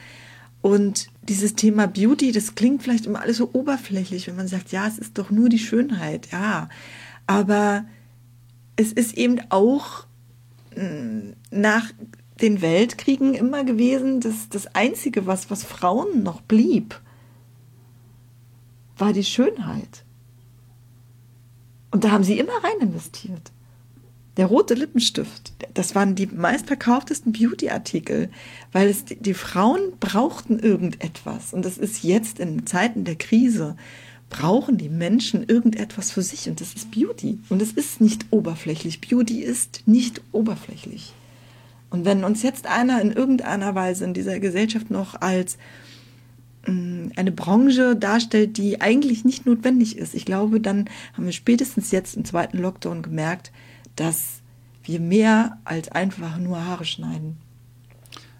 Und 0.62 1.08
dieses 1.22 1.54
Thema 1.54 1.86
Beauty, 1.86 2.32
das 2.32 2.54
klingt 2.54 2.82
vielleicht 2.82 3.06
immer 3.06 3.22
alles 3.22 3.38
so 3.38 3.50
oberflächlich, 3.52 4.26
wenn 4.26 4.36
man 4.36 4.48
sagt, 4.48 4.72
ja, 4.72 4.86
es 4.86 4.98
ist 4.98 5.16
doch 5.16 5.30
nur 5.30 5.48
die 5.48 5.58
Schönheit, 5.58 6.28
ja. 6.32 6.68
Aber 7.26 7.84
es 8.76 8.92
ist 8.92 9.16
eben 9.16 9.40
auch 9.50 10.06
mm, 10.76 11.30
nach 11.50 11.90
den 12.40 12.60
Weltkriegen 12.60 13.34
immer 13.34 13.64
gewesen, 13.64 14.20
dass 14.20 14.48
das 14.48 14.74
Einzige, 14.74 15.26
was, 15.26 15.50
was 15.50 15.64
Frauen 15.64 16.22
noch 16.22 16.40
blieb, 16.40 17.00
war 18.96 19.12
die 19.12 19.24
Schönheit. 19.24 20.04
Und 21.90 22.04
da 22.04 22.10
haben 22.10 22.24
sie 22.24 22.38
immer 22.38 22.52
rein 22.62 22.88
investiert. 22.88 23.52
Der 24.40 24.46
rote 24.46 24.72
Lippenstift, 24.72 25.52
das 25.74 25.94
waren 25.94 26.14
die 26.14 26.24
meistverkauftesten 26.24 27.30
Beauty-Artikel, 27.30 28.30
weil 28.72 28.88
es 28.88 29.04
die, 29.04 29.16
die 29.16 29.34
Frauen 29.34 29.80
brauchten 30.00 30.58
irgendetwas. 30.58 31.52
Und 31.52 31.62
das 31.66 31.76
ist 31.76 32.02
jetzt 32.04 32.40
in 32.40 32.64
Zeiten 32.64 33.04
der 33.04 33.16
Krise, 33.16 33.76
brauchen 34.30 34.78
die 34.78 34.88
Menschen 34.88 35.44
irgendetwas 35.46 36.10
für 36.10 36.22
sich 36.22 36.48
und 36.48 36.62
das 36.62 36.72
ist 36.72 36.90
Beauty. 36.90 37.38
Und 37.50 37.60
es 37.60 37.72
ist 37.72 38.00
nicht 38.00 38.28
oberflächlich. 38.30 39.02
Beauty 39.02 39.42
ist 39.42 39.82
nicht 39.84 40.22
oberflächlich. 40.32 41.12
Und 41.90 42.06
wenn 42.06 42.24
uns 42.24 42.42
jetzt 42.42 42.66
einer 42.66 43.02
in 43.02 43.12
irgendeiner 43.12 43.74
Weise 43.74 44.06
in 44.06 44.14
dieser 44.14 44.40
Gesellschaft 44.40 44.90
noch 44.90 45.20
als 45.20 45.58
mm, 46.66 47.08
eine 47.14 47.32
Branche 47.32 47.94
darstellt, 47.94 48.56
die 48.56 48.80
eigentlich 48.80 49.26
nicht 49.26 49.44
notwendig 49.44 49.98
ist, 49.98 50.14
ich 50.14 50.24
glaube, 50.24 50.60
dann 50.60 50.88
haben 51.12 51.26
wir 51.26 51.32
spätestens 51.32 51.90
jetzt 51.90 52.16
im 52.16 52.24
zweiten 52.24 52.56
Lockdown 52.56 53.02
gemerkt, 53.02 53.52
dass 53.96 54.40
wir 54.84 55.00
mehr 55.00 55.58
als 55.64 55.88
einfach 55.88 56.38
nur 56.38 56.64
Haare 56.64 56.84
schneiden. 56.84 57.38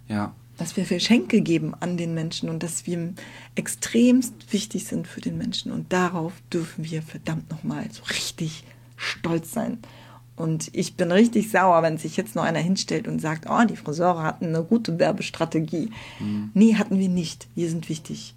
Ja. 0.08 0.34
Dass 0.56 0.76
wir 0.76 0.84
Geschenke 0.84 1.40
geben 1.40 1.74
an 1.78 1.96
den 1.96 2.14
Menschen 2.14 2.48
und 2.48 2.62
dass 2.62 2.86
wir 2.86 3.14
extremst 3.54 4.52
wichtig 4.52 4.84
sind 4.84 5.06
für 5.06 5.20
den 5.20 5.38
Menschen. 5.38 5.72
Und 5.72 5.92
darauf 5.92 6.32
dürfen 6.52 6.84
wir 6.84 7.02
verdammt 7.02 7.50
nochmal 7.50 7.86
so 7.90 8.02
richtig 8.04 8.64
stolz 8.96 9.52
sein. 9.52 9.78
Und 10.36 10.70
ich 10.72 10.96
bin 10.96 11.12
richtig 11.12 11.50
sauer, 11.50 11.82
wenn 11.82 11.98
sich 11.98 12.16
jetzt 12.16 12.34
noch 12.34 12.44
einer 12.44 12.60
hinstellt 12.60 13.06
und 13.06 13.20
sagt, 13.20 13.46
oh, 13.48 13.64
die 13.66 13.76
Friseure 13.76 14.22
hatten 14.22 14.46
eine 14.46 14.64
gute 14.64 14.98
Werbestrategie. 14.98 15.90
Mhm. 16.18 16.50
Nee, 16.54 16.76
hatten 16.76 16.98
wir 16.98 17.10
nicht. 17.10 17.46
Wir 17.54 17.68
sind 17.68 17.88
wichtig. 17.88 18.34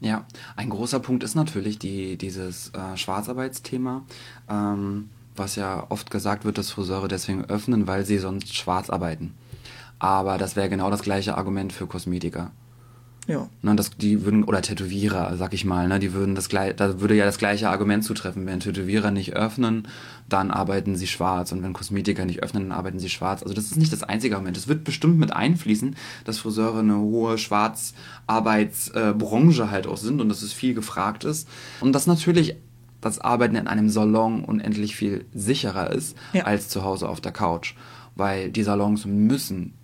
Ja, 0.00 0.26
ein 0.56 0.70
großer 0.70 1.00
Punkt 1.00 1.22
ist 1.24 1.36
natürlich 1.36 1.78
die, 1.78 2.18
dieses 2.18 2.70
äh, 2.74 2.96
Schwarzarbeitsthema, 2.96 4.04
ähm, 4.50 5.08
was 5.38 5.56
ja 5.56 5.86
oft 5.88 6.10
gesagt 6.10 6.44
wird, 6.44 6.58
dass 6.58 6.70
Friseure 6.70 7.08
deswegen 7.08 7.44
öffnen, 7.44 7.86
weil 7.86 8.04
sie 8.04 8.18
sonst 8.18 8.54
schwarz 8.54 8.90
arbeiten. 8.90 9.34
Aber 9.98 10.38
das 10.38 10.56
wäre 10.56 10.68
genau 10.68 10.90
das 10.90 11.02
gleiche 11.02 11.36
Argument 11.36 11.72
für 11.72 11.86
Kosmetiker. 11.86 12.50
Ja. 13.26 13.48
Ne, 13.60 13.74
das, 13.74 13.90
die 13.90 14.24
würden, 14.24 14.44
oder 14.44 14.62
Tätowierer, 14.62 15.36
sag 15.36 15.52
ich 15.52 15.64
mal, 15.64 15.88
ne, 15.88 15.98
die 15.98 16.12
würden 16.12 16.36
das 16.36 16.46
da 16.48 17.00
würde 17.00 17.16
ja 17.16 17.24
das 17.24 17.38
gleiche 17.38 17.70
Argument 17.70 18.04
zutreffen. 18.04 18.46
Wenn 18.46 18.60
Tätowierer 18.60 19.10
nicht 19.10 19.34
öffnen, 19.34 19.88
dann 20.28 20.52
arbeiten 20.52 20.94
sie 20.94 21.08
schwarz. 21.08 21.50
Und 21.50 21.64
wenn 21.64 21.72
Kosmetiker 21.72 22.24
nicht 22.24 22.44
öffnen, 22.44 22.68
dann 22.68 22.78
arbeiten 22.78 23.00
sie 23.00 23.08
schwarz. 23.08 23.42
Also 23.42 23.54
das 23.54 23.64
ist 23.64 23.78
nicht 23.78 23.92
das 23.92 24.04
einzige 24.04 24.36
Argument. 24.36 24.56
Es 24.56 24.68
wird 24.68 24.84
bestimmt 24.84 25.18
mit 25.18 25.32
einfließen, 25.32 25.96
dass 26.24 26.38
Friseure 26.38 26.78
eine 26.78 26.98
hohe 26.98 27.36
Schwarzarbeitsbranche 27.36 29.72
halt 29.72 29.88
auch 29.88 29.96
sind 29.96 30.20
und 30.20 30.28
dass 30.28 30.42
es 30.42 30.52
viel 30.52 30.74
gefragt 30.74 31.24
ist. 31.24 31.48
Und 31.80 31.92
dass 31.92 32.06
natürlich 32.06 32.54
das 33.06 33.18
Arbeiten 33.18 33.56
in 33.56 33.66
einem 33.66 33.88
Salon 33.88 34.44
unendlich 34.44 34.96
viel 34.96 35.24
sicherer 35.34 35.90
ist 35.92 36.16
ja. 36.32 36.44
als 36.44 36.68
zu 36.68 36.84
Hause 36.84 37.08
auf 37.08 37.20
der 37.20 37.32
Couch. 37.32 37.74
Weil 38.14 38.50
die 38.50 38.62
Salons 38.62 39.04
müssen 39.04 39.74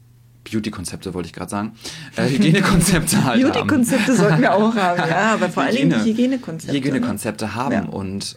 Beauty-Konzepte, 0.50 1.14
wollte 1.14 1.26
ich 1.26 1.32
gerade 1.32 1.50
sagen. 1.50 1.72
Äh, 2.16 2.28
Hygienekonzepte 2.30 3.24
halt 3.24 3.42
Beauty-Konzepte 3.42 4.16
sollten 4.16 4.40
wir 4.40 4.54
auch 4.54 4.74
haben, 4.74 4.98
ja, 5.08 5.34
aber 5.34 5.48
vor 5.48 5.64
Hygiene, 5.64 5.96
allem 5.96 6.04
Hygienekonzepte. 6.04 6.76
Hygienekonzepte 6.76 7.44
ne? 7.46 7.54
haben 7.54 7.72
ja. 7.72 7.84
und 7.84 8.36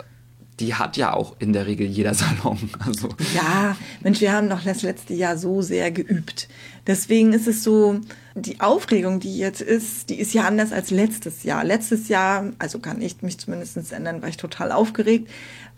die 0.60 0.74
hat 0.74 0.98
ja 0.98 1.14
auch 1.14 1.36
in 1.40 1.54
der 1.54 1.68
Regel 1.68 1.88
jeder 1.88 2.14
Salon. 2.16 2.58
Also. 2.80 3.10
Ja, 3.34 3.76
Mensch, 4.02 4.22
wir 4.22 4.32
haben 4.32 4.50
doch 4.50 4.64
das 4.64 4.82
letzte 4.82 5.14
Jahr 5.14 5.38
so 5.38 5.62
sehr 5.62 5.92
geübt. 5.92 6.48
Deswegen 6.88 7.34
ist 7.34 7.48
es 7.48 7.64
so, 7.64 8.00
die 8.36 8.60
Aufregung, 8.60 9.20
die 9.20 9.38
jetzt 9.38 9.62
ist, 9.62 10.10
die 10.10 10.20
ist 10.20 10.34
ja 10.34 10.44
anders 10.44 10.72
als 10.72 10.92
letztes 10.92 11.44
Jahr. 11.44 11.64
Letztes 11.64 12.08
Jahr, 12.08 12.52
also 12.60 12.80
kann 12.80 13.02
ich 13.02 13.22
mich 13.22 13.38
zumindest 13.38 13.92
ändern, 13.92 14.22
war 14.22 14.30
ich 14.30 14.38
total 14.38 14.72
aufgeregt, 14.72 15.30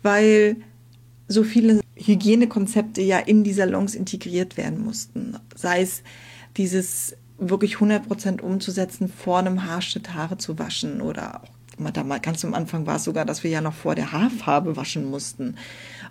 weil 0.02 0.56
so 1.28 1.44
viele 1.44 1.80
Hygienekonzepte 1.96 3.02
ja 3.02 3.18
in 3.18 3.44
die 3.44 3.52
Salons 3.52 3.94
integriert 3.94 4.56
werden 4.56 4.84
mussten. 4.84 5.36
Sei 5.54 5.82
es 5.82 6.02
dieses 6.56 7.16
wirklich 7.38 7.76
100% 7.76 8.40
umzusetzen, 8.40 9.08
vor 9.08 9.38
einem 9.38 9.64
Haarschnitt 9.64 10.14
Haare 10.14 10.38
zu 10.38 10.58
waschen 10.58 11.00
oder 11.00 11.42
auch 11.42 11.57
ganz 12.22 12.44
am 12.44 12.54
Anfang 12.54 12.86
war 12.86 12.96
es 12.96 13.04
sogar, 13.04 13.24
dass 13.24 13.44
wir 13.44 13.50
ja 13.50 13.60
noch 13.60 13.74
vor 13.74 13.94
der 13.94 14.12
Haarfarbe 14.12 14.76
waschen 14.76 15.10
mussten. 15.10 15.56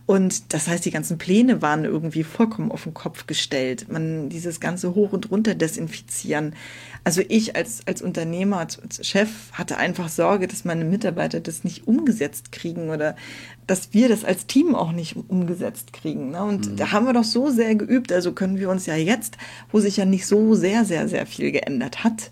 Und 0.08 0.54
das 0.54 0.70
heißt, 0.70 0.86
die 0.86 0.92
ganzen 0.92 1.18
Pläne 1.18 1.62
waren 1.62 1.84
irgendwie 1.84 2.24
vollkommen 2.24 2.72
auf 2.72 2.84
den 2.84 2.94
Kopf 2.94 3.28
gestellt. 3.28 3.92
Man 3.92 4.30
dieses 4.30 4.62
ganze 4.62 4.96
hoch 4.96 5.12
und 5.12 5.32
runter 5.32 5.54
desinfizieren. 5.54 6.56
Also 7.04 7.22
ich 7.28 7.58
als, 7.58 7.86
als 7.86 8.02
Unternehmer, 8.02 8.60
als, 8.60 8.80
als 8.80 9.06
Chef 9.06 9.30
hatte 9.52 9.78
einfach 9.78 10.08
Sorge, 10.08 10.48
dass 10.48 10.64
meine 10.64 10.86
Mitarbeiter 10.86 11.42
das 11.42 11.66
nicht 11.66 11.88
umgesetzt 11.88 12.54
kriegen 12.54 12.90
oder 12.90 13.18
dass 13.68 13.94
wir 13.94 14.08
das 14.08 14.24
als 14.24 14.48
Team 14.48 14.76
auch 14.76 14.94
nicht 14.94 15.18
umgesetzt 15.28 15.92
kriegen. 15.92 16.32
Ne? 16.32 16.42
Und 16.42 16.72
mhm. 16.72 16.76
da 16.78 16.94
haben 16.94 17.06
wir 17.06 17.14
doch 17.14 17.26
so 17.26 17.50
sehr 17.50 17.76
geübt. 17.76 18.14
Also 18.14 18.32
können 18.32 18.60
wir 18.60 18.70
uns 18.70 18.86
ja 18.86 18.96
jetzt, 18.96 19.38
wo 19.74 19.82
sich 19.82 19.98
ja 19.98 20.06
nicht 20.06 20.26
so 20.26 20.56
sehr, 20.56 20.86
sehr, 20.86 21.10
sehr 21.10 21.26
viel 21.26 21.52
geändert 21.52 22.06
hat, 22.06 22.32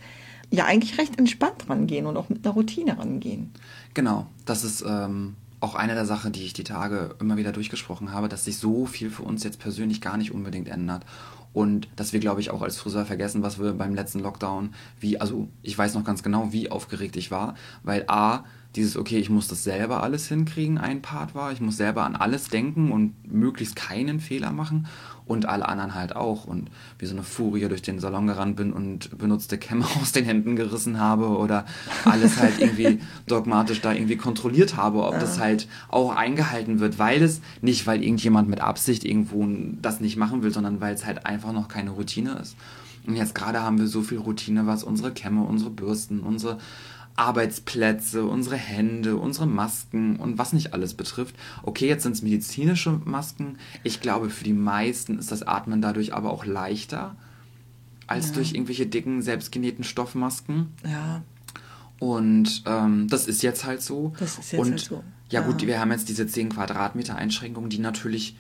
ja 0.52 0.66
eigentlich 0.66 0.98
recht 0.98 1.18
entspannt 1.18 1.70
rangehen 1.70 2.06
und 2.06 2.18
auch 2.18 2.30
mit 2.30 2.46
einer 2.46 2.54
Routine 2.54 2.98
rangehen. 2.98 3.52
Genau, 3.94 4.28
das 4.46 4.64
ist 4.64 4.84
ähm, 4.88 5.36
auch 5.60 5.76
eine 5.76 5.96
der 5.96 6.06
Sachen, 6.06 6.32
die 6.32 6.44
ich 6.44 6.54
die 6.54 6.64
Tage 6.64 7.16
immer 7.20 7.38
wieder 7.38 7.52
durchgesprochen 7.52 8.12
habe, 8.12 8.30
dass 8.30 8.46
sich 8.46 8.58
so 8.58 8.86
viel 8.86 9.10
für 9.10 9.24
uns 9.24 9.44
jetzt 9.44 9.60
persönlich 9.60 10.02
gar 10.02 10.18
nicht 10.18 10.32
unbedingt 10.32 10.68
ändert. 10.68 11.06
Und 11.54 11.88
dass 11.96 12.12
wir, 12.12 12.20
glaube 12.20 12.42
ich, 12.42 12.52
auch 12.52 12.62
als 12.62 12.78
Friseur 12.78 13.06
vergessen, 13.06 13.42
was 13.42 13.60
wir 13.60 13.74
beim 13.74 13.96
letzten 13.96 14.20
Lockdown, 14.20 14.74
wie, 15.00 15.22
also 15.22 15.48
ich 15.64 15.78
weiß 15.78 15.94
noch 15.94 16.04
ganz 16.04 16.22
genau, 16.22 16.52
wie 16.52 16.70
aufgeregt 16.70 17.16
ich 17.16 17.32
war, 17.32 17.56
weil 17.84 18.04
A, 18.08 18.44
dieses, 18.76 18.98
okay, 18.98 19.18
ich 19.18 19.30
muss 19.30 19.48
das 19.48 19.64
selber 19.64 20.04
alles 20.04 20.28
hinkriegen, 20.28 20.78
ein 20.78 21.02
Part 21.02 21.34
war. 21.34 21.52
Ich 21.52 21.62
muss 21.62 21.78
selber 21.78 22.04
an 22.04 22.16
alles 22.16 22.50
denken 22.50 22.92
und 22.92 23.14
möglichst 23.32 23.76
keinen 23.76 24.20
Fehler 24.20 24.52
machen 24.52 24.88
und 25.26 25.48
alle 25.48 25.68
anderen 25.68 25.96
halt 25.96 26.16
auch. 26.16 26.46
Und 26.46 26.70
wie 27.00 27.06
so 27.06 27.14
eine 27.14 27.24
Furie 27.24 27.68
durch 27.68 27.82
den 27.82 28.00
Salon 28.00 28.28
gerannt 28.28 28.58
bin 28.58 28.74
und 28.74 29.18
benutzte 29.18 29.58
Kämme 29.58 29.86
aus 30.02 30.12
den 30.12 30.26
Händen 30.26 30.56
gerissen 30.56 31.00
habe 31.00 31.28
oder 31.28 31.66
alles 32.06 32.38
halt 32.38 32.60
irgendwie 32.60 33.00
dogmatisch 33.28 33.82
da 33.82 33.94
irgendwie 33.94 34.18
kontrolliert 34.18 34.76
habe, 34.76 35.04
ob 35.04 35.14
ja. 35.14 35.20
das 35.20 35.40
halt 35.40 35.68
auch 35.90 36.16
eingehalten 36.16 36.80
wird, 36.80 37.00
weil 37.00 37.22
es 37.24 37.42
nicht, 37.62 37.88
weil 37.88 38.04
irgendjemand 38.04 38.50
mit 38.50 38.62
Absicht 38.62 39.06
irgendwo 39.06 39.48
das 39.82 40.00
nicht 40.00 40.18
machen 40.18 40.44
will, 40.44 40.52
sondern 40.52 40.82
weil 40.82 40.94
es 40.94 41.06
halt 41.06 41.26
einfach 41.26 41.54
noch 41.54 41.68
keine 41.68 41.92
Routine 41.92 42.38
ist. 42.42 42.56
Und 43.08 43.16
jetzt 43.16 43.36
gerade 43.36 43.62
haben 43.62 43.78
wir 43.78 43.88
so 43.88 44.02
viel 44.02 44.18
Routine, 44.18 44.66
was 44.66 44.84
unsere 44.84 45.12
Kämme, 45.12 45.44
unsere 45.44 45.70
Bürsten, 45.70 46.22
unsere 46.22 46.58
Arbeitsplätze, 47.16 48.26
unsere 48.26 48.58
Hände, 48.58 49.16
unsere 49.16 49.48
Masken 49.48 50.18
und 50.18 50.38
was 50.38 50.54
nicht 50.54 50.74
alles 50.74 50.94
betrifft. 50.94 51.36
Okay, 51.64 51.88
jetzt 51.88 52.04
sind 52.04 52.14
es 52.14 52.22
medizinische 52.22 53.00
Masken. 53.06 53.58
Ich 53.84 54.02
glaube, 54.02 54.30
für 54.30 54.44
die 54.44 54.54
meisten 54.54 55.18
ist 55.18 55.32
das 55.32 55.44
Atmen 55.44 55.82
dadurch 55.82 56.14
aber 56.14 56.32
auch 56.32 56.46
leichter 56.46 57.16
als 58.08 58.30
ja. 58.30 58.34
durch 58.36 58.54
irgendwelche 58.54 58.86
dicken, 58.86 59.22
selbstgenähten 59.22 59.84
Stoffmasken. 59.84 60.74
Ja. 60.84 61.24
Und 62.00 62.64
ähm, 62.66 63.08
das 63.08 63.28
ist 63.28 63.42
jetzt 63.42 63.66
halt 63.66 63.82
so. 63.82 64.14
Das 64.20 64.38
ist 64.38 64.52
jetzt 64.52 64.62
und, 64.62 64.72
halt 64.72 64.80
so. 64.82 65.04
Ja, 65.30 65.42
ja, 65.42 65.48
gut, 65.48 65.66
wir 65.66 65.80
haben 65.80 65.92
jetzt 65.92 66.10
diese 66.10 66.28
10 66.28 66.50
Quadratmeter 66.50 67.16
Einschränkung, 67.16 67.70
die 67.70 67.80
natürlich 67.80 68.36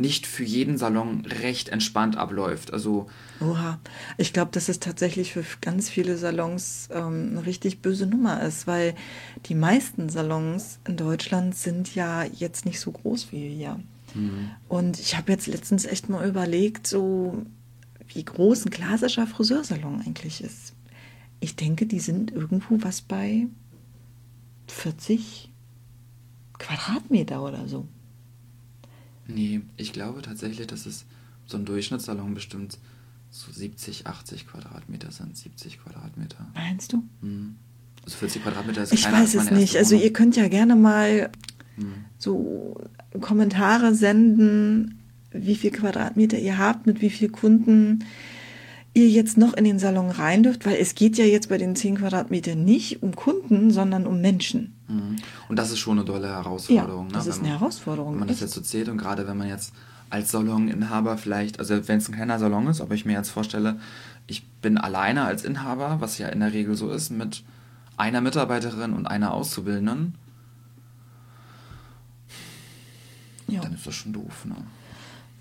nicht 0.00 0.26
für 0.26 0.44
jeden 0.44 0.78
Salon 0.78 1.24
recht 1.26 1.68
entspannt 1.68 2.16
abläuft. 2.16 2.72
Also 2.72 3.08
Oha, 3.40 3.78
ich 4.16 4.32
glaube, 4.32 4.50
dass 4.52 4.68
es 4.68 4.80
tatsächlich 4.80 5.32
für 5.32 5.44
ganz 5.60 5.88
viele 5.88 6.16
Salons 6.16 6.88
ähm, 6.92 7.30
eine 7.32 7.46
richtig 7.46 7.80
böse 7.80 8.06
Nummer 8.06 8.42
ist, 8.42 8.66
weil 8.66 8.94
die 9.46 9.54
meisten 9.54 10.08
Salons 10.08 10.78
in 10.86 10.96
Deutschland 10.96 11.54
sind 11.54 11.94
ja 11.94 12.24
jetzt 12.24 12.64
nicht 12.64 12.80
so 12.80 12.92
groß 12.92 13.32
wie 13.32 13.48
hier. 13.48 13.80
Mhm. 14.14 14.50
Und 14.68 14.98
ich 14.98 15.16
habe 15.16 15.32
jetzt 15.32 15.46
letztens 15.46 15.84
echt 15.84 16.08
mal 16.08 16.26
überlegt, 16.26 16.86
so 16.86 17.44
wie 18.08 18.24
groß 18.24 18.66
ein 18.66 18.70
klassischer 18.70 19.26
Friseursalon 19.26 20.02
eigentlich 20.04 20.42
ist. 20.42 20.74
Ich 21.40 21.56
denke, 21.56 21.86
die 21.86 22.00
sind 22.00 22.32
irgendwo 22.32 22.82
was 22.82 23.00
bei 23.00 23.46
40 24.68 25.52
Quadratmeter 26.58 27.42
oder 27.42 27.68
so. 27.68 27.86
Nee, 29.28 29.60
ich 29.76 29.92
glaube 29.92 30.22
tatsächlich, 30.22 30.66
dass 30.66 30.86
es 30.86 31.04
so 31.46 31.56
ein 31.56 31.64
Durchschnittssalon 31.64 32.34
bestimmt 32.34 32.78
so 33.30 33.52
70, 33.52 34.06
80 34.06 34.46
Quadratmeter 34.46 35.12
sind. 35.12 35.36
70 35.36 35.80
Quadratmeter. 35.82 36.46
Meinst 36.54 36.92
du? 36.92 37.04
Hm. 37.20 37.56
Also 38.04 38.16
40 38.16 38.42
Quadratmeter 38.42 38.82
ist 38.82 38.92
Ich 38.92 39.10
weiß 39.10 39.34
es 39.34 39.50
nicht. 39.50 39.76
Also 39.76 39.96
ihr 39.96 40.12
könnt 40.12 40.36
ja 40.36 40.48
gerne 40.48 40.76
mal 40.76 41.30
hm. 41.76 41.92
so 42.18 42.80
Kommentare 43.20 43.94
senden, 43.94 44.98
wie 45.30 45.56
viel 45.56 45.70
Quadratmeter 45.70 46.38
ihr 46.38 46.56
habt, 46.56 46.86
mit 46.86 47.02
wie 47.02 47.10
vielen 47.10 47.32
Kunden 47.32 48.04
ihr 48.94 49.08
jetzt 49.08 49.36
noch 49.36 49.52
in 49.54 49.64
den 49.64 49.78
Salon 49.78 50.10
rein 50.10 50.42
dürft, 50.42 50.64
weil 50.64 50.76
es 50.76 50.94
geht 50.94 51.18
ja 51.18 51.24
jetzt 51.24 51.50
bei 51.50 51.58
den 51.58 51.76
10 51.76 51.98
Quadratmetern 51.98 52.64
nicht 52.64 53.02
um 53.02 53.14
Kunden, 53.14 53.70
sondern 53.70 54.06
um 54.06 54.20
Menschen. 54.20 54.77
Mhm. 54.88 55.16
Und 55.48 55.56
das 55.56 55.70
ist 55.70 55.78
schon 55.78 55.98
eine 55.98 56.06
tolle 56.06 56.28
Herausforderung. 56.28 57.08
Ja, 57.08 57.12
das 57.12 57.24
ne? 57.26 57.30
ist 57.30 57.38
eine 57.40 57.48
Herausforderung. 57.48 58.12
Wenn 58.12 58.20
man 58.20 58.28
das 58.28 58.40
jetzt 58.40 58.54
so 58.54 58.60
zählt 58.60 58.88
und 58.88 58.98
gerade 58.98 59.26
wenn 59.28 59.36
man 59.36 59.48
jetzt 59.48 59.72
als 60.10 60.30
Saloninhaber 60.30 61.18
vielleicht, 61.18 61.58
also 61.58 61.86
wenn 61.86 61.98
es 61.98 62.08
ein 62.08 62.14
kleiner 62.14 62.38
Salon 62.38 62.66
ist, 62.66 62.80
aber 62.80 62.94
ich 62.94 63.04
mir 63.04 63.12
jetzt 63.12 63.30
vorstelle, 63.30 63.78
ich 64.26 64.46
bin 64.62 64.78
alleine 64.78 65.24
als 65.24 65.44
Inhaber, 65.44 66.00
was 66.00 66.18
ja 66.18 66.28
in 66.28 66.40
der 66.40 66.52
Regel 66.52 66.74
so 66.74 66.90
ist, 66.90 67.10
mit 67.10 67.44
einer 67.96 68.20
Mitarbeiterin 68.20 68.94
und 68.94 69.06
einer 69.06 69.34
Auszubildenden, 69.34 70.14
ja. 73.48 73.60
dann 73.60 73.74
ist 73.74 73.86
das 73.86 73.94
schon 73.94 74.12
doof. 74.12 74.44
Ne? 74.44 74.56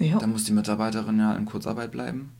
Ja. 0.05 0.17
Dann 0.19 0.31
muss 0.31 0.43
die 0.43 0.53
Mitarbeiterin 0.53 1.19
ja 1.19 1.35
in 1.35 1.45
Kurzarbeit 1.45 1.91
bleiben. 1.91 2.31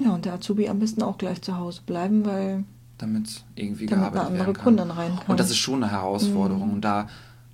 Ja, 0.00 0.10
und 0.10 0.24
der 0.24 0.34
Azubi 0.34 0.68
am 0.68 0.78
besten 0.78 1.02
auch 1.02 1.18
gleich 1.18 1.42
zu 1.42 1.56
Hause 1.56 1.82
bleiben, 1.84 2.24
weil. 2.24 2.64
Damit 2.98 3.44
irgendwie 3.54 3.86
damit 3.86 4.12
gearbeitet 4.12 4.26
andere 4.26 4.46
werden 4.46 4.54
kann. 4.54 4.64
Kunden 4.64 4.90
rein 4.90 5.16
kann. 5.16 5.26
Und 5.28 5.40
das 5.40 5.50
ist 5.50 5.58
schon 5.58 5.82
eine 5.82 5.92
Herausforderung. 5.92 6.68
Mhm. 6.68 6.74
Und 6.74 6.80
da 6.82 7.08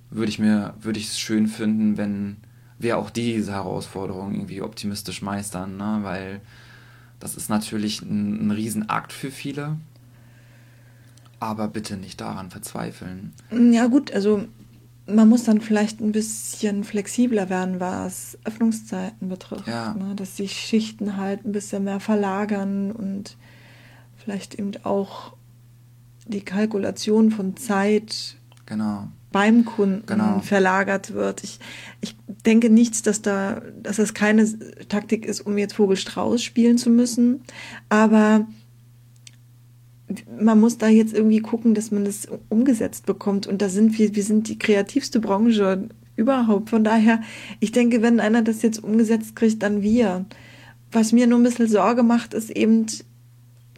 würde 0.09 0.29
ich 0.29 0.39
mir, 0.39 0.73
würde 0.81 0.99
ich 0.99 1.07
es 1.07 1.19
schön 1.19 1.47
finden, 1.47 1.97
wenn 1.97 2.37
wir 2.79 2.97
auch 2.97 3.09
diese 3.09 3.53
Herausforderung 3.53 4.33
irgendwie 4.33 4.61
optimistisch 4.61 5.21
meistern, 5.21 5.77
ne? 5.77 5.99
weil 6.01 6.41
das 7.19 7.35
ist 7.35 7.49
natürlich 7.49 8.01
ein, 8.01 8.47
ein 8.47 8.51
Riesenakt 8.51 9.13
für 9.13 9.31
viele. 9.31 9.77
Aber 11.39 11.67
bitte 11.67 11.97
nicht 11.97 12.21
daran 12.21 12.49
verzweifeln. 12.49 13.33
Ja, 13.51 13.87
gut, 13.87 14.13
also 14.13 14.45
man 15.07 15.29
muss 15.29 15.43
dann 15.43 15.61
vielleicht 15.61 16.01
ein 16.01 16.11
bisschen 16.11 16.83
flexibler 16.83 17.49
werden, 17.49 17.79
was 17.79 18.37
Öffnungszeiten 18.43 19.29
betrifft. 19.29 19.67
Ja. 19.67 19.93
Ne? 19.93 20.15
Dass 20.15 20.37
sich 20.37 20.53
Schichten 20.53 21.17
halt 21.17 21.45
ein 21.45 21.51
bisschen 21.51 21.83
mehr 21.83 21.99
verlagern 21.99 22.91
und 22.91 23.37
vielleicht 24.25 24.55
eben 24.55 24.71
auch 24.83 25.33
die 26.27 26.41
Kalkulation 26.41 27.29
von 27.29 27.55
Zeit 27.55 28.37
Genau. 28.65 29.07
beim 29.31 29.63
Kunden 29.65 30.07
Genau. 30.07 30.39
verlagert 30.39 31.13
wird. 31.13 31.43
Ich, 31.43 31.59
ich 32.01 32.15
denke 32.45 32.71
nichts, 32.71 33.03
dass 33.03 33.21
da, 33.21 33.61
dass 33.83 33.97
das 33.97 34.15
keine 34.15 34.47
Taktik 34.89 35.25
ist, 35.27 35.41
um 35.41 35.57
jetzt 35.59 35.75
Vogelstrauß 35.75 36.41
spielen 36.41 36.79
zu 36.79 36.89
müssen. 36.89 37.41
Aber 37.87 38.47
man 40.39 40.59
muss 40.59 40.79
da 40.79 40.87
jetzt 40.87 41.13
irgendwie 41.13 41.39
gucken, 41.41 41.75
dass 41.75 41.91
man 41.91 42.03
das 42.05 42.27
umgesetzt 42.49 43.05
bekommt. 43.05 43.45
Und 43.45 43.61
da 43.61 43.69
sind 43.69 43.97
wir, 43.99 44.15
wir 44.15 44.23
sind 44.23 44.47
die 44.49 44.57
kreativste 44.57 45.19
Branche 45.19 45.89
überhaupt. 46.15 46.71
Von 46.71 46.83
daher, 46.83 47.21
ich 47.59 47.71
denke, 47.71 48.01
wenn 48.01 48.19
einer 48.19 48.41
das 48.41 48.63
jetzt 48.63 48.83
umgesetzt 48.83 49.35
kriegt, 49.35 49.61
dann 49.61 49.83
wir. 49.83 50.25
Was 50.91 51.11
mir 51.11 51.27
nur 51.27 51.39
ein 51.39 51.43
bisschen 51.43 51.67
Sorge 51.67 52.01
macht, 52.01 52.33
ist 52.33 52.49
eben 52.49 52.87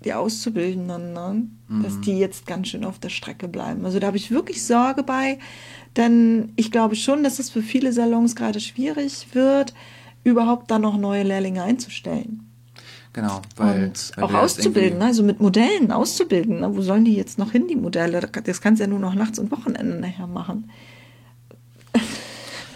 die 0.07 0.13
Auszubildenden, 0.13 1.11
ne? 1.11 1.47
dass 1.83 1.99
die 1.99 2.17
jetzt 2.17 2.47
ganz 2.47 2.69
schön 2.69 2.85
auf 2.85 2.97
der 2.97 3.09
Strecke 3.09 3.49
bleiben. 3.49 3.83
Also 3.85 3.99
da 3.99 4.07
habe 4.07 4.15
ich 4.15 4.31
wirklich 4.31 4.65
Sorge 4.65 5.03
bei, 5.03 5.37
denn 5.97 6.53
ich 6.55 6.71
glaube 6.71 6.95
schon, 6.95 7.23
dass 7.23 7.39
es 7.39 7.49
für 7.49 7.61
viele 7.61 7.91
Salons 7.91 8.35
gerade 8.35 8.61
schwierig 8.61 9.27
wird, 9.33 9.73
überhaupt 10.23 10.71
da 10.71 10.79
noch 10.79 10.97
neue 10.97 11.23
Lehrlinge 11.23 11.61
einzustellen. 11.61 12.49
Genau, 13.11 13.41
weil, 13.57 13.85
und 13.85 14.11
weil 14.15 14.23
auch 14.23 14.33
auszubilden, 14.33 15.01
also 15.01 15.23
mit 15.23 15.41
Modellen 15.41 15.91
auszubilden. 15.91 16.61
Ne? 16.61 16.73
Wo 16.73 16.81
sollen 16.81 17.03
die 17.03 17.15
jetzt 17.15 17.37
noch 17.37 17.51
hin, 17.51 17.67
die 17.67 17.75
Modelle? 17.75 18.21
Das 18.21 18.61
kannst 18.61 18.79
du 18.79 18.85
ja 18.85 18.89
nur 18.89 18.99
noch 18.99 19.15
nachts 19.15 19.39
und 19.39 19.51
Wochenende 19.51 19.99
nachher 19.99 20.27
machen. 20.27 20.69